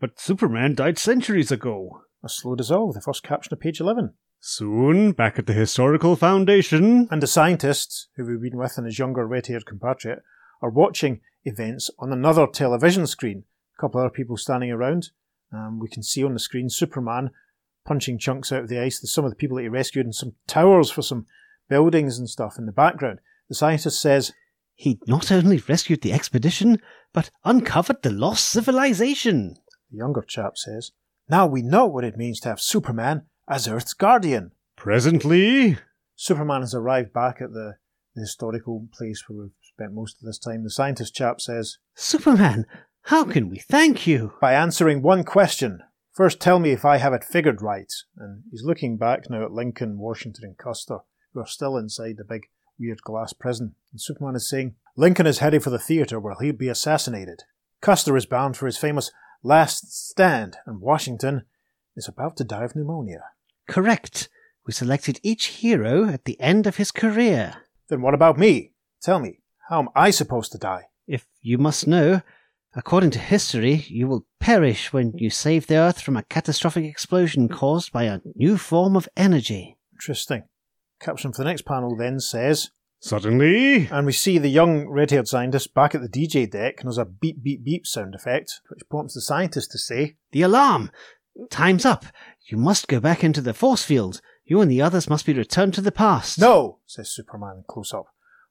[0.00, 2.02] But Superman died centuries ago.
[2.24, 4.14] A slow dissolve, the first caption of page 11.
[4.40, 7.06] Soon, back at the Historical Foundation.
[7.10, 10.22] And the scientists, who we've been with and his younger red haired compatriot,
[10.60, 13.44] are watching events on another television screen.
[13.78, 15.10] A couple other people standing around.
[15.52, 17.30] Um, we can see on the screen Superman
[17.84, 19.00] punching chunks out of the ice.
[19.00, 21.26] There's some of the people that he rescued and some towers for some
[21.68, 23.20] buildings and stuff in the background.
[23.52, 24.32] The scientist says,
[24.74, 26.80] He not only rescued the expedition,
[27.12, 29.58] but uncovered the lost civilization.
[29.90, 30.92] the younger chap says,
[31.28, 34.52] Now we know what it means to have Superman as Earth's guardian.
[34.74, 35.76] Presently,
[36.16, 37.74] Superman has arrived back at the,
[38.14, 40.64] the historical place where we've spent most of this time.
[40.64, 42.64] The scientist chap says, Superman,
[43.02, 44.32] how can we thank you?
[44.40, 45.82] by answering one question.
[46.14, 47.92] First, tell me if I have it figured right.
[48.16, 51.00] And he's looking back now at Lincoln, Washington, and Custer,
[51.34, 52.44] who are still inside the big
[52.78, 53.74] weird glass prison.
[53.92, 57.42] And Superman is saying, Lincoln is heading for the theatre where he'll be assassinated.
[57.80, 59.10] Custer is bound for his famous
[59.42, 61.42] last stand, and Washington
[61.96, 63.24] is about to die of pneumonia.
[63.68, 64.28] Correct.
[64.66, 67.54] We selected each hero at the end of his career.
[67.88, 68.72] Then what about me?
[69.02, 70.84] Tell me, how am I supposed to die?
[71.06, 72.22] If you must know,
[72.74, 77.48] according to history, you will perish when you save the Earth from a catastrophic explosion
[77.48, 79.76] caused by a new form of energy.
[79.92, 80.44] Interesting.
[81.02, 85.26] Caption for the next panel then says, Suddenly, and we see the young red haired
[85.26, 88.88] scientist back at the DJ deck, and there's a beep beep beep sound effect, which
[88.88, 90.92] prompts the scientist to say, The alarm!
[91.50, 92.06] Time's up.
[92.46, 94.20] You must go back into the force field.
[94.44, 96.38] You and the others must be returned to the past.
[96.38, 98.06] No, says Superman close up.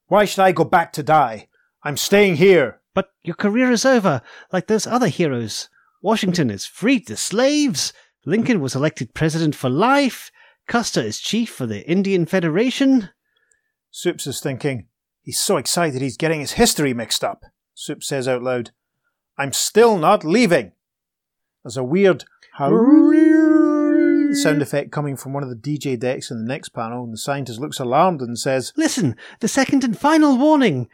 [0.08, 1.48] Why should I go back to die?
[1.84, 2.82] I'm staying here.
[2.94, 5.70] But your career is over, like those other heroes.
[6.02, 7.94] Washington has freed the slaves.
[8.26, 10.32] Lincoln was elected president for life.
[10.72, 13.10] Custer is chief for the Indian Federation.
[13.90, 14.88] Soups is thinking,
[15.22, 17.44] he's so excited he's getting his history mixed up.
[17.74, 18.72] Soup says out loud,
[19.38, 20.72] I'm still not leaving.
[21.62, 22.24] There's a weird
[24.34, 27.18] sound effect coming from one of the DJ decks in the next panel, and the
[27.18, 30.88] scientist looks alarmed and says, Listen, the second and final warning.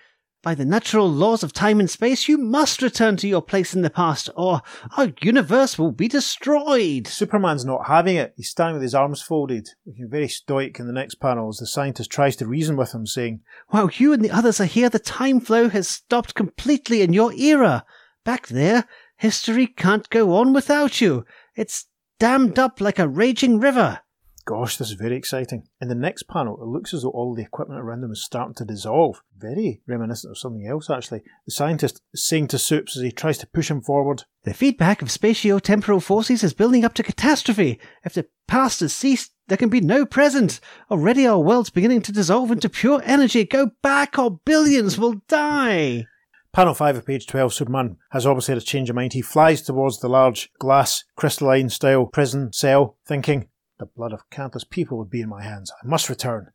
[0.48, 3.82] By the natural laws of time and space, you must return to your place in
[3.82, 4.62] the past, or
[4.96, 7.06] our universe will be destroyed.
[7.06, 8.34] Superman's not having it.
[8.38, 11.68] He's standing with his arms folded, looking very stoic in the next panel as the
[11.68, 15.00] scientist tries to reason with him, saying, While you and the others are here, the
[15.00, 17.84] time flow has stopped completely in your era.
[18.24, 18.86] Back there,
[19.18, 21.26] history can't go on without you.
[21.58, 21.88] It's
[22.20, 24.00] dammed up like a raging river.
[24.48, 25.68] Gosh, this is very exciting.
[25.82, 28.56] In the next panel, it looks as though all the equipment around them is starting
[28.56, 29.22] to dissolve.
[29.38, 31.24] Very reminiscent of something else, actually.
[31.46, 35.02] The scientist is saying to Soups as he tries to push him forward, The feedback
[35.02, 37.78] of spatio-temporal forces is building up to catastrophe.
[38.06, 40.62] If the past has ceased, there can be no present.
[40.90, 43.44] Already our world's beginning to dissolve into pure energy.
[43.44, 46.06] Go back or billions will die.
[46.54, 49.12] Panel 5 of page 12, Superman has obviously had a change of mind.
[49.12, 53.50] He flies towards the large glass crystalline style prison cell, thinking,
[53.80, 55.72] The blood of countless people would be in my hands.
[55.84, 56.52] I must return,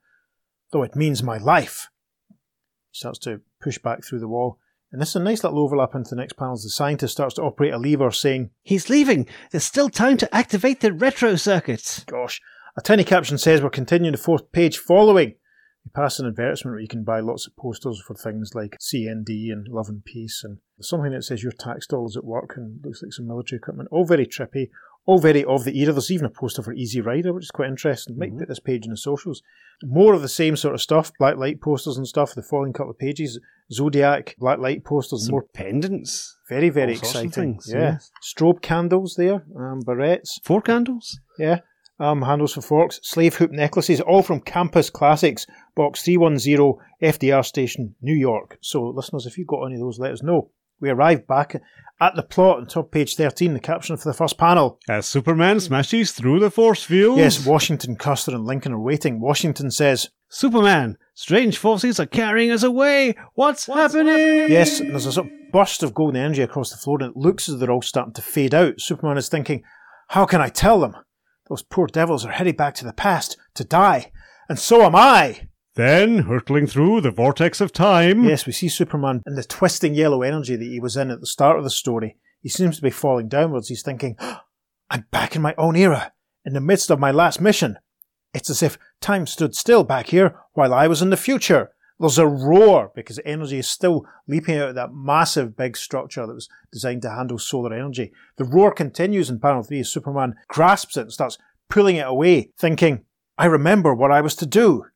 [0.72, 1.88] though it means my life.
[2.90, 4.58] He starts to push back through the wall.
[4.90, 7.36] And this is a nice little overlap into the next panel as the scientist starts
[7.36, 9.26] to operate a lever, saying, He's leaving.
[9.50, 12.04] There's still time to activate the retro circuit.
[12.06, 12.40] Gosh.
[12.76, 15.34] A tiny caption says we're continuing the fourth page following.
[15.84, 19.50] We pass an advertisement where you can buy lots of posters for things like CND
[19.50, 23.02] and Love and Peace, and something that says your tax dollars at work and looks
[23.02, 23.88] like some military equipment.
[23.90, 24.70] All very trippy,
[25.04, 25.92] all very of the era.
[25.92, 28.18] There's even a poster for Easy Rider, which is quite interesting.
[28.18, 29.42] Might put this page in the socials.
[29.82, 32.34] More of the same sort of stuff, black light posters and stuff.
[32.34, 33.40] The following couple of pages,
[33.72, 36.36] Zodiac, black light posters, some more pendants.
[36.48, 37.30] very very all exciting.
[37.30, 37.80] things, yeah.
[37.80, 37.98] yeah.
[38.22, 40.40] strobe candles there, um, barrettes.
[40.44, 41.18] Four candles?
[41.38, 41.60] Yeah.
[41.98, 47.94] Um, handles for forks, slave hoop necklaces, all from Campus Classics, box 310, FDR Station,
[48.00, 48.58] New York.
[48.60, 50.50] So, listeners, if you've got any of those, let us know.
[50.82, 51.62] We arrive back
[52.00, 54.80] at the plot on top page 13, the caption for the first panel.
[54.88, 57.18] As Superman smashes through the force field.
[57.18, 59.20] Yes, Washington, Custer, and Lincoln are waiting.
[59.20, 63.14] Washington says, Superman, strange forces are carrying us away.
[63.34, 64.50] What's, happening?
[64.50, 67.16] Yes, and there's a sort of burst of golden energy across the floor, and it
[67.16, 68.80] looks as though they're all starting to fade out.
[68.80, 69.62] Superman is thinking,
[70.08, 70.96] How can I tell them?
[71.48, 74.10] Those poor devils are heading back to the past to die,
[74.48, 75.46] and so am I.
[75.74, 78.24] Then, hurtling through the vortex of time.
[78.24, 81.26] Yes, we see Superman in the twisting yellow energy that he was in at the
[81.26, 82.18] start of the story.
[82.42, 83.68] He seems to be falling downwards.
[83.68, 84.44] He's thinking, ah,
[84.90, 86.12] I'm back in my own era,
[86.44, 87.78] in the midst of my last mission.
[88.34, 91.70] It's as if time stood still back here while I was in the future.
[91.98, 96.34] There's a roar because energy is still leaping out of that massive big structure that
[96.34, 98.12] was designed to handle solar energy.
[98.36, 101.38] The roar continues in panel 3 as Superman grasps it and starts
[101.70, 103.04] pulling it away, thinking,
[103.38, 104.86] I remember what I was to do.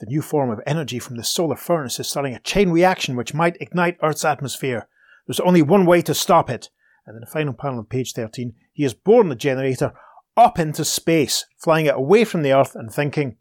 [0.00, 3.34] The new form of energy from the solar furnace is starting a chain reaction which
[3.34, 4.88] might ignite Earth's atmosphere.
[5.26, 6.68] There's only one way to stop it.
[7.06, 9.92] And in the final panel of page 13, he has borne the generator
[10.36, 13.36] up into space, flying it away from the Earth and thinking,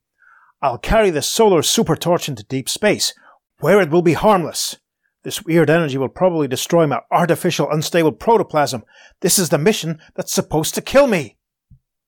[0.61, 3.13] I'll carry this solar super torch into deep space,
[3.59, 4.77] where it will be harmless.
[5.23, 8.83] This weird energy will probably destroy my artificial unstable protoplasm.
[9.21, 11.37] This is the mission that's supposed to kill me.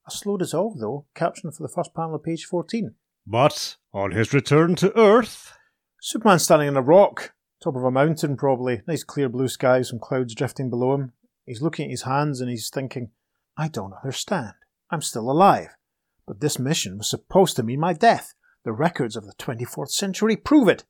[0.08, 2.94] A slow dissolve, though, caption for the first panel of page 14.
[3.26, 5.58] But, on his return to Earth,
[6.02, 10.00] Superman standing on a rock, top of a mountain probably, nice clear blue sky, some
[10.00, 11.14] clouds drifting below him.
[11.46, 13.12] He's looking at his hands and he's thinking,
[13.58, 14.52] I don't understand.
[14.92, 15.70] I'm still alive.
[16.28, 18.34] But this mission was supposed to mean my death.
[18.66, 20.84] The records of the 24th century prove it.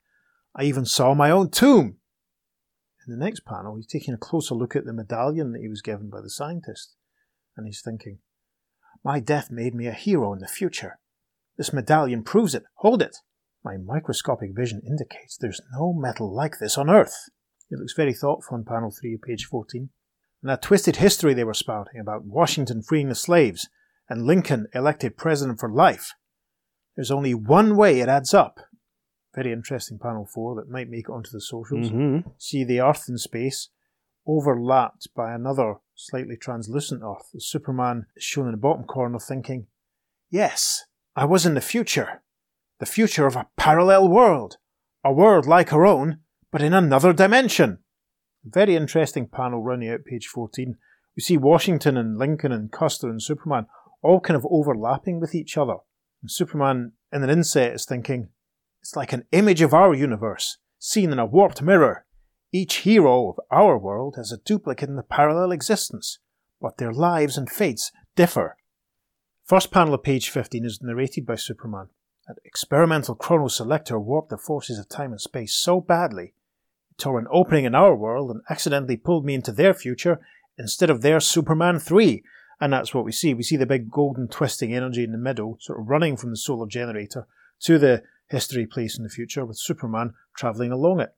[0.56, 1.98] I even saw my own tomb.
[3.06, 5.80] In the next panel, he's taking a closer look at the medallion that he was
[5.80, 6.96] given by the scientist.
[7.56, 8.18] And he's thinking,
[9.04, 10.98] My death made me a hero in the future.
[11.56, 12.64] This medallion proves it.
[12.76, 13.16] Hold it.
[13.64, 17.28] My microscopic vision indicates there's no metal like this on Earth.
[17.70, 19.90] It looks very thoughtful on panel 3 page 14.
[20.42, 23.68] And that twisted history they were spouting about Washington freeing the slaves
[24.08, 26.12] and Lincoln elected president for life.
[26.94, 28.60] There's only one way it adds up.
[29.34, 31.90] Very interesting panel 4 that might make it onto the socials.
[31.90, 32.28] Mm-hmm.
[32.38, 33.70] See the Earth in space
[34.26, 37.30] overlapped by another slightly translucent Earth.
[37.38, 39.66] Superman is shown in the bottom corner thinking,
[40.30, 40.84] Yes,
[41.18, 42.20] I was in the future.
[42.78, 44.58] The future of a parallel world.
[45.02, 46.18] A world like our own,
[46.52, 47.78] but in another dimension.
[48.44, 50.76] Very interesting panel running out page 14.
[51.16, 53.64] We see Washington and Lincoln and Custer and Superman
[54.02, 55.76] all kind of overlapping with each other.
[56.20, 58.28] And Superman, in an inset, is thinking,
[58.82, 62.04] It's like an image of our universe, seen in a warped mirror.
[62.52, 66.18] Each hero of our world has a duplicate in the parallel existence,
[66.60, 68.58] but their lives and fates differ.
[69.46, 71.86] First panel of page 15 is narrated by Superman.
[72.26, 76.34] An experimental chrono selector warped the forces of time and space so badly,
[76.90, 80.18] it tore an opening in our world and accidentally pulled me into their future
[80.58, 82.24] instead of their Superman 3.
[82.60, 83.34] And that's what we see.
[83.34, 86.36] We see the big golden twisting energy in the middle, sort of running from the
[86.36, 87.28] solar generator
[87.60, 91.14] to the history place in the future, with Superman travelling along it.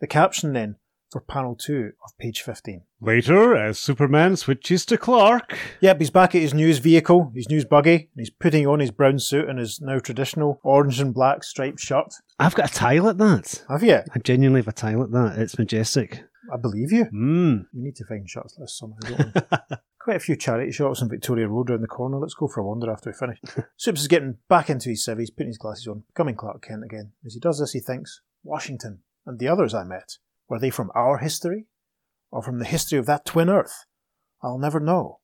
[0.00, 0.78] The caption then
[1.10, 2.82] for panel 2 of page 15.
[3.00, 5.56] Later, as Superman switches to Clark.
[5.80, 8.90] Yep, he's back at his news vehicle, his news buggy, and he's putting on his
[8.90, 12.14] brown suit and his now traditional orange and black striped shirt.
[12.38, 13.64] I've got a tie like that.
[13.68, 14.00] Have you?
[14.14, 15.38] I genuinely have a tie like that.
[15.38, 16.22] It's majestic.
[16.52, 17.04] I believe you.
[17.06, 17.66] Mm.
[17.74, 19.76] We need to find shirts like this somehow, don't we?
[20.00, 22.18] Quite a few charity shops on Victoria Road around the corner.
[22.18, 23.38] Let's go for a wander after we finish.
[23.76, 27.12] Supes is getting back into his civvies, putting his glasses on, becoming Clark Kent again.
[27.26, 30.16] As he does this, he thinks, Washington and the others I met,
[30.48, 31.66] were they from our history?
[32.30, 33.84] Or from the history of that twin Earth?
[34.42, 35.20] I'll never know.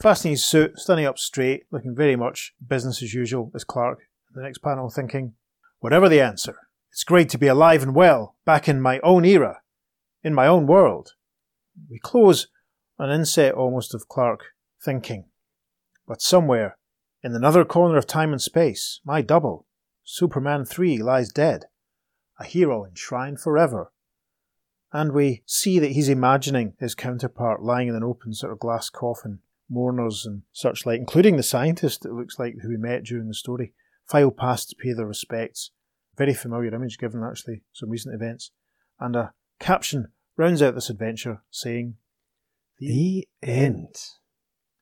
[0.00, 4.40] Fastening his suit, standing up straight, looking very much business as usual, as Clark, in
[4.40, 5.34] the next panel thinking,
[5.80, 6.56] Whatever the answer,
[6.90, 9.60] it's great to be alive and well, back in my own era,
[10.22, 11.12] in my own world.
[11.90, 12.48] We close
[12.98, 14.44] an inset almost of Clark
[14.82, 15.26] thinking.
[16.06, 16.78] But somewhere,
[17.22, 19.66] in another corner of time and space, my double,
[20.04, 21.64] Superman 3, lies dead,
[22.38, 23.92] a hero enshrined forever.
[24.94, 28.88] And we see that he's imagining his counterpart lying in an open sort of glass
[28.88, 33.26] coffin, mourners and such like, including the scientist, it looks like, who we met during
[33.26, 33.72] the story,
[34.06, 35.72] file past to pay their respects.
[36.16, 38.52] Very familiar image given actually some recent events.
[39.00, 41.96] And a caption rounds out this adventure saying,
[42.78, 43.96] The end.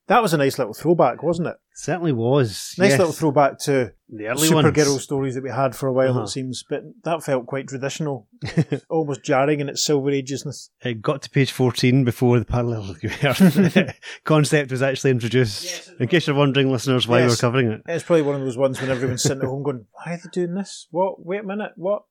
[0.09, 1.57] That was a nice little throwback, wasn't it?
[1.75, 2.75] Certainly was.
[2.77, 2.99] Nice yes.
[2.99, 5.03] little throwback to The early Supergirl ones.
[5.05, 6.23] stories that we had for a while, Uh-huh.
[6.23, 8.29] it seems, but that felt quite traditional,
[8.91, 10.71] almost jarring in its silver agesness.
[10.85, 12.95] It got to page 14 before the parallel
[14.25, 15.91] concept was actually introduced.
[15.99, 17.31] In case you're wondering, listeners, why Yes.
[17.31, 17.83] we're covering it.
[17.87, 20.31] It's probably one of those ones when everyone's sitting at home going, "Why are they
[20.33, 20.89] doing this?
[20.91, 21.25] What?
[21.25, 22.03] Wait a minute, what?"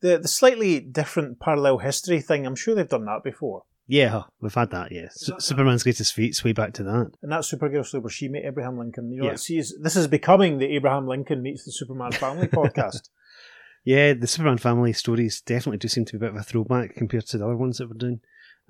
[0.00, 2.46] The the slightly different parallel history thing.
[2.46, 3.64] I'm sure they've done that before.
[3.86, 5.08] Yeah, we've had that, yeah.
[5.10, 7.10] Su- Superman's greatest feats way back to that.
[7.22, 9.10] And that Supergirl story where she met Abraham Lincoln.
[9.12, 9.34] You know, Yeah.
[9.36, 13.10] sees, this is becoming the Abraham Lincoln meets the Superman family podcast.
[13.84, 16.94] Yeah, the Superman family stories definitely do seem to be a bit of a throwback
[16.94, 18.20] compared to the other ones that we're doing.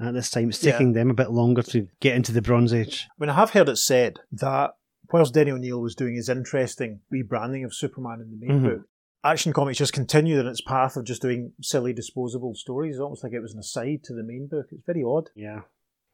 [0.00, 0.72] At this time, it's Yeah.
[0.72, 3.07] taking them a bit longer to get into the Bronze Age.
[3.11, 4.72] I mean, I have heard it said that
[5.12, 8.62] whilst Denny O'Neil was doing his interesting rebranding of Superman in the main Mhm.
[8.79, 8.88] book,
[9.24, 13.32] Action Comics just continued in its path of just doing silly, disposable stories, almost like
[13.32, 14.66] it was an aside to the main book.
[14.70, 15.30] It's very odd.
[15.34, 15.62] Yeah.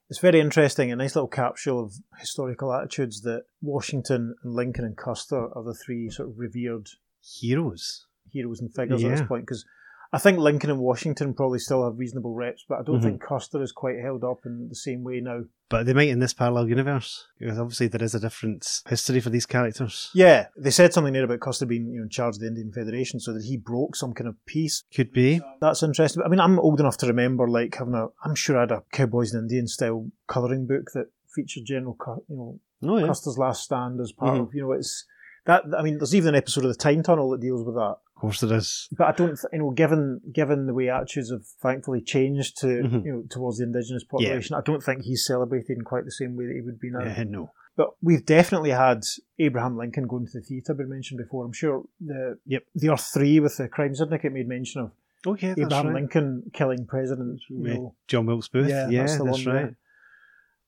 [0.08, 4.96] It's very interesting, a nice little capsule of historical attitudes that Washington and Lincoln and
[4.96, 6.88] Custer are the three sort of revered
[7.22, 8.06] Heroes.
[8.32, 9.42] heroes and figures at this point.
[9.42, 9.64] Because
[10.12, 13.02] I think Lincoln and Washington probably still have reasonable reps, but I don't Mhm.
[13.04, 15.44] think Custer is quite held up in the same way now.
[15.68, 19.30] But they might in this parallel universe, because obviously there is a different history for
[19.30, 20.10] these characters.
[20.12, 22.72] Yeah, they said something there about Custer being you know, in charge of the Indian
[22.72, 24.82] Federation, so that he broke some kind of peace.
[24.92, 25.40] Could be.
[25.60, 26.24] That's interesting.
[26.24, 28.08] I mean, I'm old enough to remember like having a.
[28.24, 31.96] I'm sure I had a Cowboys and Indians style colouring book that featured General,
[32.28, 33.06] you know, Oh, yeah.
[33.06, 34.48] Custer's last stand as part Mhm.
[34.48, 34.54] of.
[34.56, 35.06] You know, it's
[35.46, 35.62] that.
[35.78, 37.98] I mean, there's even an episode of the Time Tunnel that deals with that.
[38.20, 38.86] Of course there is.
[38.98, 43.04] But I don't, you know, given given the way attitudes have thankfully changed to Mhm.
[43.06, 46.36] you know towards the indigenous population, I don't think he's celebrated in quite the same
[46.36, 47.22] way that he would be now.
[47.24, 47.50] No.
[47.76, 49.04] But we've definitely had
[49.38, 51.46] Abraham Lincoln going to the theatre, been mentioned before.
[51.46, 52.64] I'm sure the Yep.
[52.74, 54.90] the Earth Three with the Crime Syndicate made mention of
[55.26, 55.94] Oh, yeah, Abraham right.
[55.94, 57.94] Lincoln killing president You know.
[58.06, 58.68] John Wilkes Booth.
[58.68, 59.64] Yeah, Yeah, that's that's, right.
[59.64, 59.70] yeah.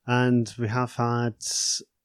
[0.07, 1.35] And we have had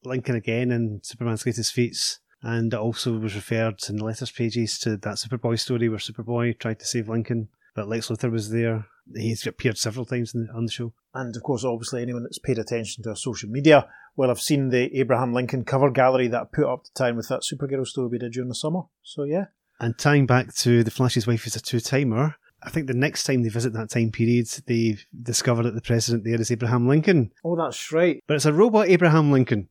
[0.04, 4.78] Lincoln again in Superman's Greatest Feats, and it also was referred in the letters pages
[4.80, 8.86] to that Superboy story where Superboy tried to save Lincoln, but Lex Luthor was there.
[9.14, 10.92] He's appeared several times in the, on the show.
[11.14, 14.68] And of course, obviously, anyone that's paid attention to our social media will have seen
[14.68, 18.08] the Abraham Lincoln cover gallery that I put up to time with that Supergirl story
[18.08, 18.82] we did during the summer.
[19.02, 19.46] So yeah,
[19.80, 22.36] And tying back to the Flash's wife is a two timer.
[22.62, 26.24] I think the next time they visit that time period, they discover that the president
[26.24, 27.30] there is Abraham Lincoln.
[27.44, 28.22] Oh, that's right.
[28.26, 29.68] But it's a robot Abraham Lincoln.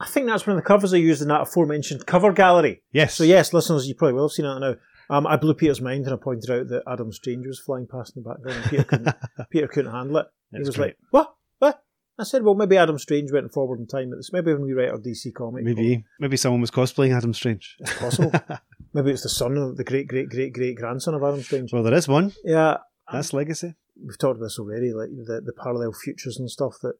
[0.00, 2.82] I think that's one of the covers I used in that aforementioned cover gallery.
[2.92, 3.14] Yes.
[3.14, 4.74] So yes, listeners, you probably will have seen it now.
[5.10, 8.16] Um, I blew Peter's mind and I pointed out that Adam Strange was flying past
[8.16, 9.16] in the background and Peter couldn't,
[9.50, 10.26] Peter couldn't handle it.
[10.52, 10.86] he was great.
[10.86, 11.34] like, what?
[11.58, 11.82] What?
[12.18, 14.12] I said, well, maybe Adam Strange went forward in time.
[14.16, 15.62] It's maybe when we write our DC comic.
[15.64, 17.76] Maybe maybe someone was cosplaying Adam Strange.
[17.80, 18.32] It's possible.
[18.94, 21.72] maybe it's the son of the great, great, great, great grandson of Adam Strange.
[21.72, 22.32] Well, there is one.
[22.42, 22.78] yeah,
[23.12, 23.74] That's legacy.
[24.02, 26.94] we've talked about this already, like the, the parallel futures and stuff that,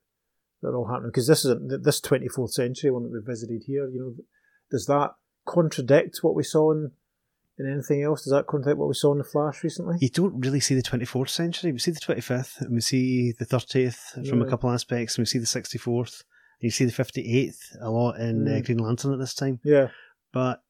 [0.65, 1.11] that are all happening.
[1.11, 4.25] Because this is a, this 24th century one that we visited here, you know,
[4.71, 5.13] does that
[5.47, 6.91] contradict what we saw in,
[7.59, 8.25] in anything else?
[8.25, 9.97] Does that contradict what we saw in The Flash recently?
[10.01, 11.71] You don't really see the 24th century.
[11.71, 15.27] We see the 25th, and we see the 30th from a couple aspects, and we
[15.27, 16.25] see the 64th.
[16.61, 18.65] And you see the 58th a lot in uh, Mm.
[18.65, 19.61] Green Lantern at this time.
[19.65, 19.89] Yeah.
[20.33, 20.63] But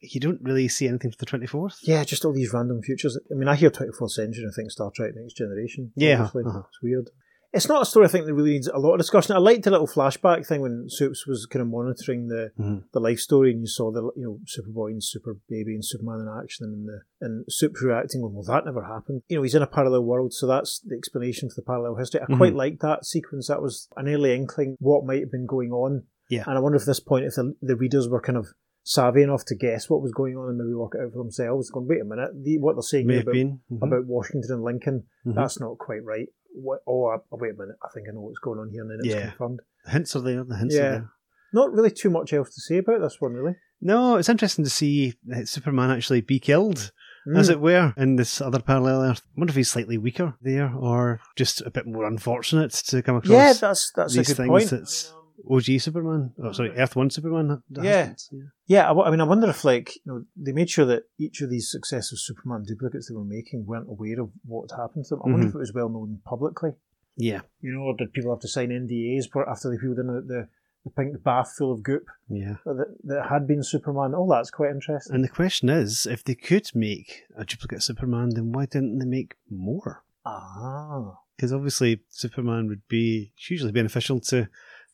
[0.00, 1.78] you don't really see anything for the 24th.
[1.82, 3.18] Yeah, just all these random futures.
[3.30, 5.92] I mean, I hear 24th century and I think Star Trek Next Generation.
[5.96, 6.62] Yeah, uh-huh.
[6.68, 7.10] It's weird.
[7.52, 9.34] It's not a story I think that really needs a lot of discussion.
[9.34, 12.84] I liked the little flashback thing when Supes was kind of monitoring the, Mhm.
[12.92, 16.20] the life story and you saw the you know Superboy and Super Baby and Superman
[16.20, 19.22] in action and the and Supes reacting going, well that never happened.
[19.28, 22.20] You know, he's in a parallel world, so that's the explanation for the parallel history.
[22.20, 22.36] I Mhm.
[22.36, 23.48] quite liked that sequence.
[23.48, 26.02] That was an early inkling what might have been going on.
[26.28, 26.44] Yeah.
[26.46, 28.48] And I wonder if at this point if the, the readers were kind of
[28.84, 31.70] savvy enough to guess what was going on and maybe work it out for themselves.
[31.70, 33.58] Going, wait a minute, the, what they're saying May here have about.
[33.70, 33.82] Mhm.
[33.86, 35.34] about Washington and Lincoln, Mhm.
[35.34, 36.28] that's not quite right.
[36.60, 38.90] What, oh, oh, wait a minute, I think I know what's going on here, and
[38.90, 39.28] then it's Yeah.
[39.30, 39.60] confirmed.
[39.84, 40.44] The hints are there.
[40.44, 40.80] The hints Yeah.
[40.86, 41.10] are there.
[41.52, 43.56] Not really too much else to say about this one, really.
[43.80, 46.90] No, it's interesting to see Superman actually be killed,
[47.36, 47.52] as Mm.
[47.52, 49.22] it were, in this other parallel Earth.
[49.24, 53.16] I wonder if he's slightly weaker there, or just a bit more unfortunate to come
[53.16, 53.30] across.
[53.30, 54.70] yeah, that's that's a good things point.
[54.70, 55.14] that's
[55.50, 56.32] OG Superman.
[56.42, 57.62] Oh, sorry, Earth One Superman.
[57.70, 58.14] Yeah.
[58.32, 58.38] yeah.
[58.66, 61.40] Yeah, I, I mean, I wonder if like you know they made sure that each
[61.42, 65.10] of these successive Superman duplicates they were making weren't aware of what had happened to
[65.16, 65.22] them.
[65.24, 65.50] I wonder Mhm.
[65.50, 66.70] if it was well known publicly.
[67.16, 70.06] Yeah, You know, or did people have to sign NDAs for- after they peeled in
[70.06, 70.48] the, the,
[70.84, 72.58] the pink bath full of goop yeah.
[72.64, 74.12] that, that had been Superman?
[74.14, 75.16] Oh, that's quite interesting.
[75.16, 79.04] And the question is, if they could make a duplicate Superman, then why didn't they
[79.04, 80.04] make more?
[80.24, 84.48] ah, Because obviously, Superman would be hugely beneficial to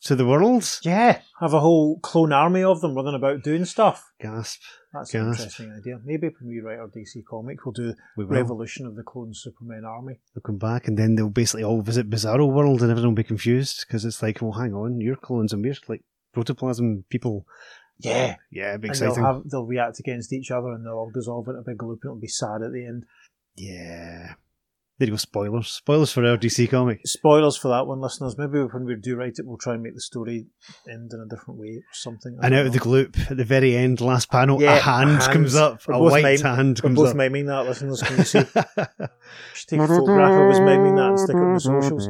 [0.05, 0.81] to the world.
[0.83, 4.13] yeah, have a whole clone army of them running about doing stuff.
[4.21, 4.61] Gasp.
[4.93, 5.99] That's an interesting idea.
[6.05, 8.25] Maybe when we write our DC comic, we'll do We.
[8.25, 10.21] Revolution of the Clone Superman Army.
[10.35, 13.25] They'll come back and then they'll basically all visit Bizarro World and everyone will be
[13.25, 17.45] confused because it's like, well, hang on, you're clones and we're like protoplasm people.
[17.99, 18.37] Yeah.
[18.53, 21.61] Yeah, it'd And they'll, have, they'll react against each other and they'll all dissolve into
[21.61, 23.05] a big loop and it'll be sad at the end.
[23.57, 24.35] Yeah.
[24.99, 25.69] There you go, spoilers.
[25.69, 27.01] Spoilers for our DC comic.
[27.05, 28.39] Spoilers for that one, listeners.
[28.39, 30.47] Maybe when we do write it, we'll try and make the story
[30.89, 32.39] end in a different way or something.
[32.41, 32.85] I And out of the know.
[32.85, 35.27] gloop, at the very end, last panel, Yeah, a hand hands.
[35.27, 37.17] comes up, We're a white mime- hand comes both up.
[37.17, 38.03] miming that, listeners.
[38.03, 38.39] Can you see?
[38.39, 42.09] Just take a photograph of us miming that and stick it on the socials.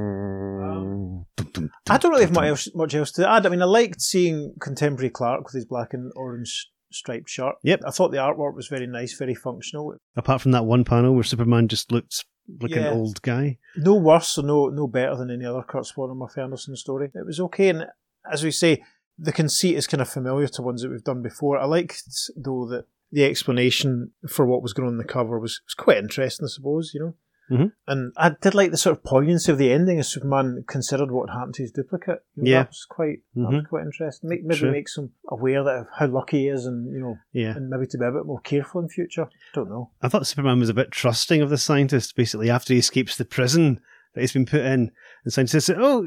[1.89, 3.47] I don't really have much else, much else to add.
[3.47, 7.55] I mean, I liked seeing contemporary Clark with his black and orange striped shirt.
[7.62, 7.82] Yep.
[7.86, 9.97] I thought the artwork was very nice, very functional.
[10.16, 12.24] Apart from that one panel where Superman just looked
[12.61, 12.88] like Yeah.
[12.92, 13.59] an old guy.
[13.76, 17.11] No worse or no no better than any other Curt Swan or Murphy Anderson story.
[17.14, 17.86] It was okay, and
[18.30, 18.82] as we say,
[19.18, 21.59] the conceit is kind of familiar to ones that we've done before.
[21.59, 22.03] I liked
[22.36, 25.99] though that the explanation for what was going on in the cover was, was quite
[25.99, 26.47] interesting.
[26.47, 27.14] I suppose you know.
[27.51, 27.72] Mhm.
[27.86, 31.28] And I did like the sort of poignancy of the ending as Superman considered what
[31.28, 32.20] happened to his duplicate.
[32.36, 32.62] You know, Yeah.
[32.62, 33.68] that was quite that was Mhm.
[33.68, 34.30] quite interesting.
[34.30, 34.72] Make, maybe True.
[34.72, 37.55] makes him aware that of how lucky he is, and you know, Yeah.
[37.57, 39.28] and maybe to be a bit more careful in future.
[39.55, 39.90] Don't know.
[40.01, 43.24] I thought Superman was a bit trusting of the scientist, basically, after he escapes the
[43.26, 43.80] prison
[44.14, 44.90] that he's been put in.
[45.24, 46.07] The scientist says, Oh,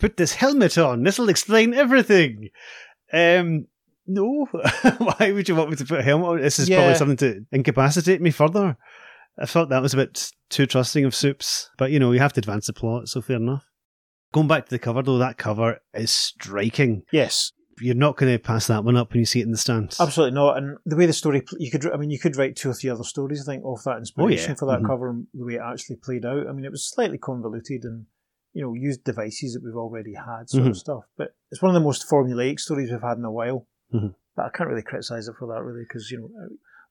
[0.00, 1.02] put this helmet on.
[1.04, 2.48] This will explain everything.
[3.12, 3.66] Um,
[4.06, 4.46] no.
[4.98, 6.40] Why would you want me to put a helmet on?
[6.40, 6.78] This is Yeah.
[6.78, 8.76] probably something to incapacitate me further.
[9.40, 11.70] I thought that was a bit too trusting of Supes.
[11.78, 13.64] But, you know, you have to advance the plot, so fair enough.
[14.32, 17.02] Going back to the cover, though, that cover is striking.
[17.12, 19.56] Yes, You're not going to pass that one up when you see it in the
[19.56, 20.00] stands.
[20.00, 20.58] Absolutely not.
[20.58, 22.90] And the way the story, you could, I mean, you could write two or three
[22.90, 24.54] other stories, I think, off that inspiration yeah.
[24.56, 24.86] for that Mhm.
[24.86, 26.46] cover and the way it actually played out.
[26.48, 28.06] I mean, it was slightly convoluted and,
[28.52, 30.70] you know, used devices that we've already had, sort Mhm.
[30.70, 31.04] of stuff.
[31.16, 33.68] But it's one of the most formulaic stories we've had in a while.
[33.94, 34.14] Mhm.
[34.34, 36.30] But I can't really criticise it for that, really, because, you know,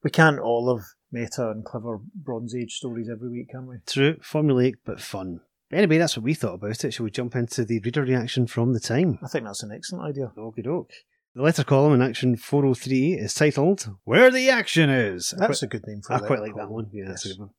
[0.02, 3.76] we can't all have meta and clever Bronze Age stories every week, can we?
[3.86, 5.40] True, formulaic but fun.
[5.70, 6.92] Anyway, that's what we thought about it.
[6.92, 9.18] Shall we jump into the reader reaction from the time?
[9.22, 10.32] I think that's an excellent idea.
[10.36, 10.92] Okie doke.
[11.34, 15.34] The letter column in Action 403 is titled Where the Action Is.
[15.34, 16.88] I That's quite, a good name for I a quite like that one.
[16.92, 17.50] Yeah, that's a good one.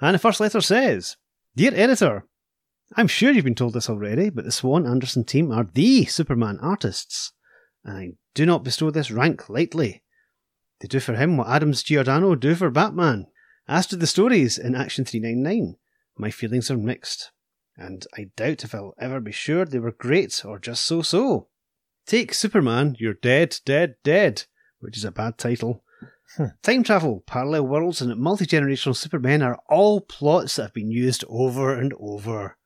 [0.00, 1.16] And the first letter says
[1.54, 2.26] Dear Editor,
[2.96, 6.58] I'm sure you've been told this already, but the Swan Anderson team are the Superman
[6.60, 7.32] artists,
[7.84, 10.02] and I do not bestow this rank lightly.
[10.80, 13.26] They do for him what Adams Giordano do for Batman.
[13.68, 15.76] As to the stories in Action 399,
[16.16, 17.32] my feelings are mixed,
[17.76, 21.48] and I doubt if I'll ever be sure they were great or just so so.
[22.06, 24.44] Take Superman, You're Dead, Dead, Dead,
[24.78, 25.82] which is a bad title.
[26.36, 26.46] Hmm.
[26.62, 31.24] Time travel, parallel worlds, and multi generational Supermen are all plots that have been used
[31.28, 32.56] over and over.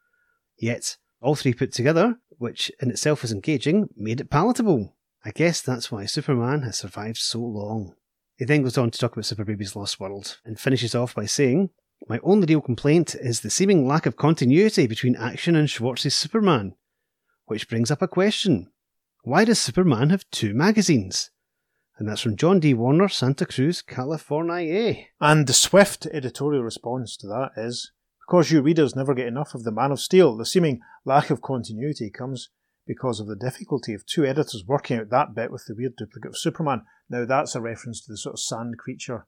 [0.59, 4.97] Yet, all three put together, which in itself was engaging, made it palatable.
[5.25, 7.95] I guess that's why Superman has survived so long.
[8.41, 11.27] He then goes on to talk about Super Baby's Lost World and finishes off by
[11.27, 11.69] saying,
[12.09, 16.75] My only real complaint is the seeming lack of continuity between Action and Schwartz's Superman.
[17.45, 18.73] Which brings up a question
[19.25, 21.31] Why does Superman have two magazines?
[21.99, 22.73] And that's from John D.
[22.73, 25.05] Warner, Santa Cruz, California.
[25.21, 27.93] And the swift editorial response to that is
[28.27, 31.43] because you readers never get enough of the Man of Steel, the seeming lack of
[31.43, 32.49] continuity comes
[32.91, 36.31] because of the difficulty of two editors working out that bit with the weird duplicate
[36.31, 36.83] of Superman.
[37.09, 39.27] Now, that's a reference to the sort of sand creature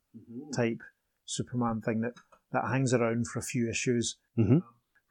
[0.52, 0.80] type
[1.24, 2.14] Superman thing that,
[2.50, 4.16] that hangs around for a few issues.
[4.36, 4.58] Mm-hmm.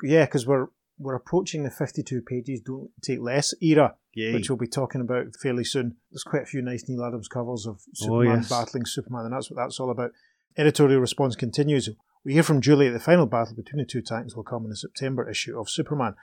[0.03, 0.67] Yeah, because we're
[0.99, 4.33] we're approaching the 52 pages don't take less era, Yay.
[4.33, 5.95] which we'll be talking about fairly soon.
[6.11, 8.49] There's quite a few nice Neal Adams covers of Superman Oh, yes.
[8.49, 10.11] battling Superman, and that's what that's all about.
[10.57, 11.89] Editorial response continues.
[12.25, 14.69] We hear from Julie that the final battle between the two titans will come in
[14.69, 16.15] the September issue of Superman.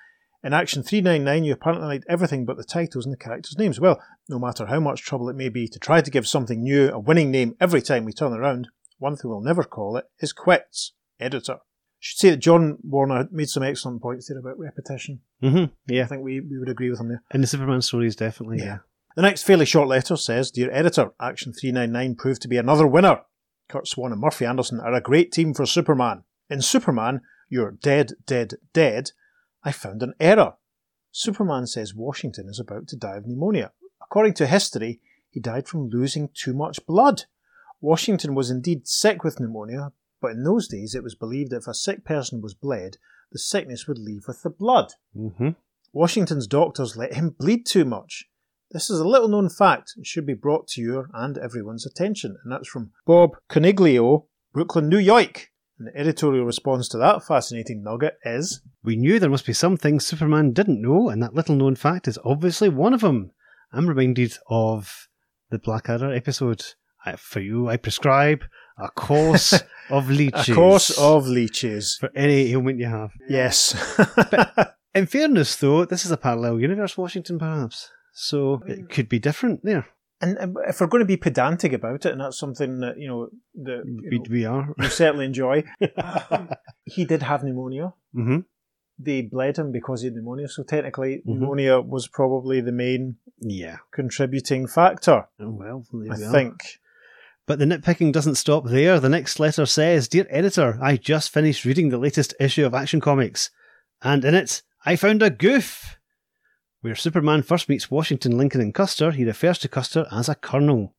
[0.45, 3.81] In Action 399, you apparently liked everything but the titles and the characters' names.
[3.81, 6.91] Well, no matter how much trouble it may be to try to give something new
[6.91, 8.69] a winning name every time we turn around,
[8.99, 10.93] one thing we'll never call it is quits.
[11.21, 11.55] Editor.
[11.55, 11.59] I
[11.99, 15.21] Should say that John Warner made some excellent points there about repetition.
[15.43, 16.01] Mm-hmm.
[16.01, 17.23] I think we, we would agree with him there.
[17.35, 18.59] In the Superman stories, definitely.
[18.59, 18.79] Yeah.
[19.17, 23.23] The next fairly short letter says, Dear editor, Action 399 proved to be another winner.
[23.69, 26.23] Curt Swan and Murphy Anderson are a great team for Superman.
[26.49, 29.11] In Superman, you're dead, dead, dead.
[29.65, 30.55] I found an error.
[31.11, 33.73] Superman says Washington is about to die of pneumonia.
[34.03, 35.01] According to history,
[35.31, 37.25] he died from losing too much blood.
[37.81, 41.67] Washington was indeed sick with pneumonia, but in those days it was believed that if
[41.67, 42.97] a sick person was bled,
[43.31, 44.95] the sickness would leave with the blood.
[45.17, 45.51] Mm-hmm.
[45.93, 48.29] Washington's doctors let him bleed too much.
[48.71, 52.37] This is a little known fact and should be brought to your and everyone's attention,
[52.43, 55.51] and that's from Bob Coniglio, Brooklyn, New York.
[55.79, 59.77] And the editorial response to that fascinating nugget is We knew there must be some
[59.77, 63.31] things Superman didn't know, and that little known fact is obviously one of them.
[63.73, 65.09] I'm reminded of
[65.51, 66.65] the Blackadder episode.
[67.05, 68.45] I, for you, I prescribe
[68.79, 70.49] a course of leeches.
[70.49, 71.97] a course of leeches.
[72.01, 73.11] For any ailment you have.
[73.29, 73.75] Yes.
[74.95, 77.91] In fairness, though, this is a parallel universe, Washington, perhaps.
[78.13, 78.91] So it mm.
[78.91, 79.87] could be different there.
[80.21, 83.29] And if we're going to be pedantic about it, and that's something that, you know,
[83.63, 84.75] that you, We, know, we are.
[84.79, 85.65] you certainly enjoy,
[86.85, 87.95] he did have pneumonia.
[88.15, 88.39] hmm
[88.99, 91.27] They bled him because he had pneumonia, so technically Mhm.
[91.27, 93.77] pneumonia was probably the main Yeah.
[93.93, 96.81] contributing factor, Oh, well, I we think.
[97.47, 99.01] But the nitpicking doesn't stop there.
[99.01, 103.01] The next letter says Dear editor, I just finished reading the latest issue of Action
[103.01, 103.51] Comics,
[104.03, 105.98] and in it, I found a goof.
[106.81, 110.95] Where Superman first meets Washington, Lincoln, and Custer, he refers to Custer as a colonel.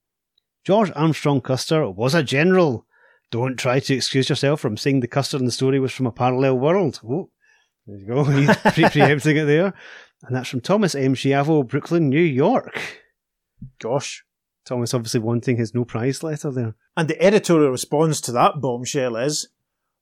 [0.66, 2.86] George Armstrong Custer was a general.
[3.32, 6.12] Don't try to excuse yourself from saying the Custer in the story was from a
[6.12, 7.00] parallel world.
[7.08, 7.30] Oh,
[7.88, 8.24] there you go.
[8.26, 9.74] He's pre- preempting it there.
[10.24, 11.16] And that's from Thomas M.
[11.16, 12.78] Schiavo, Brooklyn, New York.
[13.80, 14.26] Gosh.
[14.66, 16.76] Thomas obviously wanting his no prize letter there.
[16.98, 19.48] And the editorial response to that bombshell is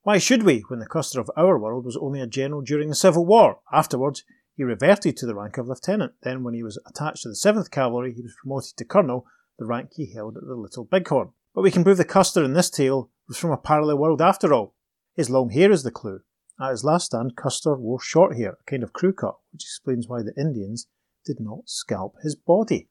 [0.01, 2.95] Why should we, when the Custer of our world was only a general during the
[2.95, 3.59] Civil War?
[3.71, 4.23] Afterwards,
[4.58, 6.14] he reverted to the rank of lieutenant.
[6.24, 9.28] Then, when he was attached to the 7th Cavalry, he was promoted to colonel,
[9.60, 11.30] the rank he held at the Little Bighorn.
[11.53, 14.53] But we can prove the Custer in this tale was from a parallel world after
[14.53, 14.74] all.
[15.16, 16.22] His long hair is the clue.
[16.60, 20.08] At his last stand, Custer wore short hair, a kind of crew cut, which explains
[20.08, 20.88] why the Indians
[21.24, 22.89] did not scalp his body.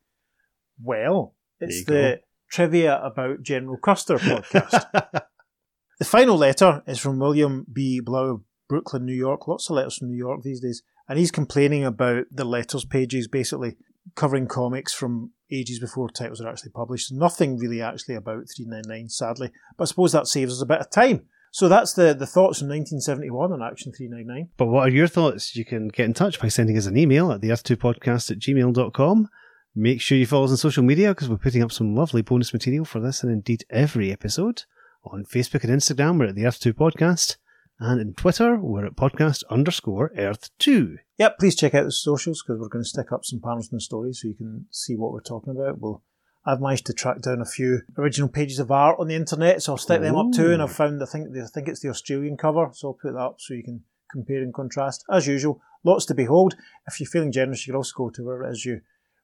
[0.80, 4.86] Well, it's the trivia about General Custer podcast.
[5.98, 8.00] the final letter is from William B.
[8.00, 9.48] Blau of Brooklyn, New York.
[9.48, 10.82] Lots of letters from New York these days.
[11.08, 13.76] And he's complaining about the letters pages, basically
[14.14, 17.12] covering comics from ages before titles are actually published.
[17.12, 19.50] Nothing really actually about 399, sadly.
[19.76, 21.26] But I suppose that saves us a bit of time.
[21.52, 24.50] So that's the, the thoughts from 1971 on Action 399.
[24.56, 25.56] But what are your thoughts?
[25.56, 29.28] You can get in touch by sending us an email at the earth2podcast at gmail.com.
[29.74, 32.52] Make sure you follow us on social media because we're putting up some lovely bonus
[32.52, 34.64] material for this and indeed every episode.
[35.04, 37.36] On Facebook and Instagram, we're at the Earth2 Podcast.
[37.78, 40.96] And in Twitter, we're at podcast underscore Earth2.
[41.18, 43.82] Yep, please check out the socials because we're going to stick up some panels and
[43.82, 45.78] stories so you can see what we're talking about.
[45.78, 46.02] We'll,
[46.46, 49.72] I've managed to track down a few original pages of art on the internet, so
[49.72, 50.52] I'll stick them up too.
[50.52, 53.18] And I've found I think I think it's the Australian cover, so I'll put that
[53.18, 55.04] up so you can compare and contrast.
[55.10, 56.54] As usual, lots to behold.
[56.86, 58.80] If you're feeling generous, you can also go to where it is you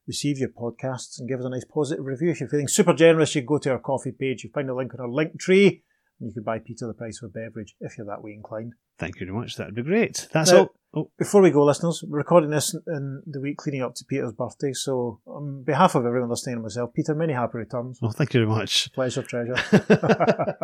[0.07, 2.31] receive your podcasts and give us a nice positive review.
[2.31, 4.93] If you're feeling super generous, you go to our Ko-fi page, you find a link
[4.93, 5.85] on our link tree,
[6.23, 8.73] and you could buy Peter the price of a beverage if you're that way inclined.
[8.99, 9.57] Thank you very much.
[9.57, 10.29] That'd be great.
[10.33, 10.75] That's Now- all.
[10.95, 14.35] Oh, Before we go, listeners, we're recording this in the week leading up to Peter's
[14.35, 17.99] birthday, so on behalf of everyone listening and myself, Peter, many happy returns.
[18.03, 18.93] well, thank you very much.
[18.95, 19.55] Pleasure, treasure.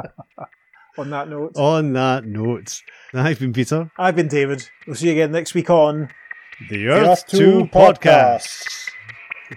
[0.98, 2.82] on that note, On that note,
[3.14, 3.90] I've been Peter.
[3.96, 4.68] I've been David.
[4.86, 6.10] We'll see you again next week on
[6.68, 8.90] The Earth 2 podcast.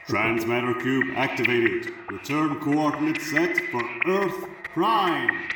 [0.07, 1.91] Transmatter cube activated.
[2.09, 5.49] Return coordinates set for Earth Prime.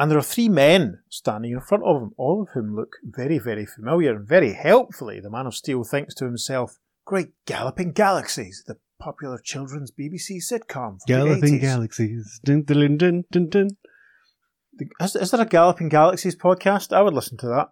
[0.00, 3.36] And there are three men standing in front of him, all of whom look very,
[3.36, 5.20] very familiar and very helpfully.
[5.20, 10.70] The Man of Steel thinks to himself, Great Galloping Galaxies, the popular children's BBC sitcom.
[10.70, 11.60] From Galloping the 80s.
[11.60, 12.40] Galaxies.
[12.42, 13.68] Dun, dun, dun, dun, dun.
[15.02, 16.96] Is, is there a Galloping Galaxies podcast?
[16.96, 17.68] I would listen to that.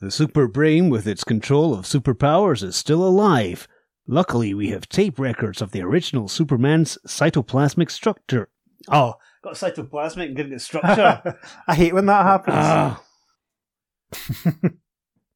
[0.00, 3.66] The super brain with its control of superpowers is still alive.
[4.06, 8.50] Luckily, we have tape records of the original Superman's cytoplasmic structure.
[8.88, 9.14] Oh,
[9.48, 11.38] got cytoplasmic and didn't get structure.
[11.66, 12.56] I hate when that happens.
[12.58, 13.02] ah.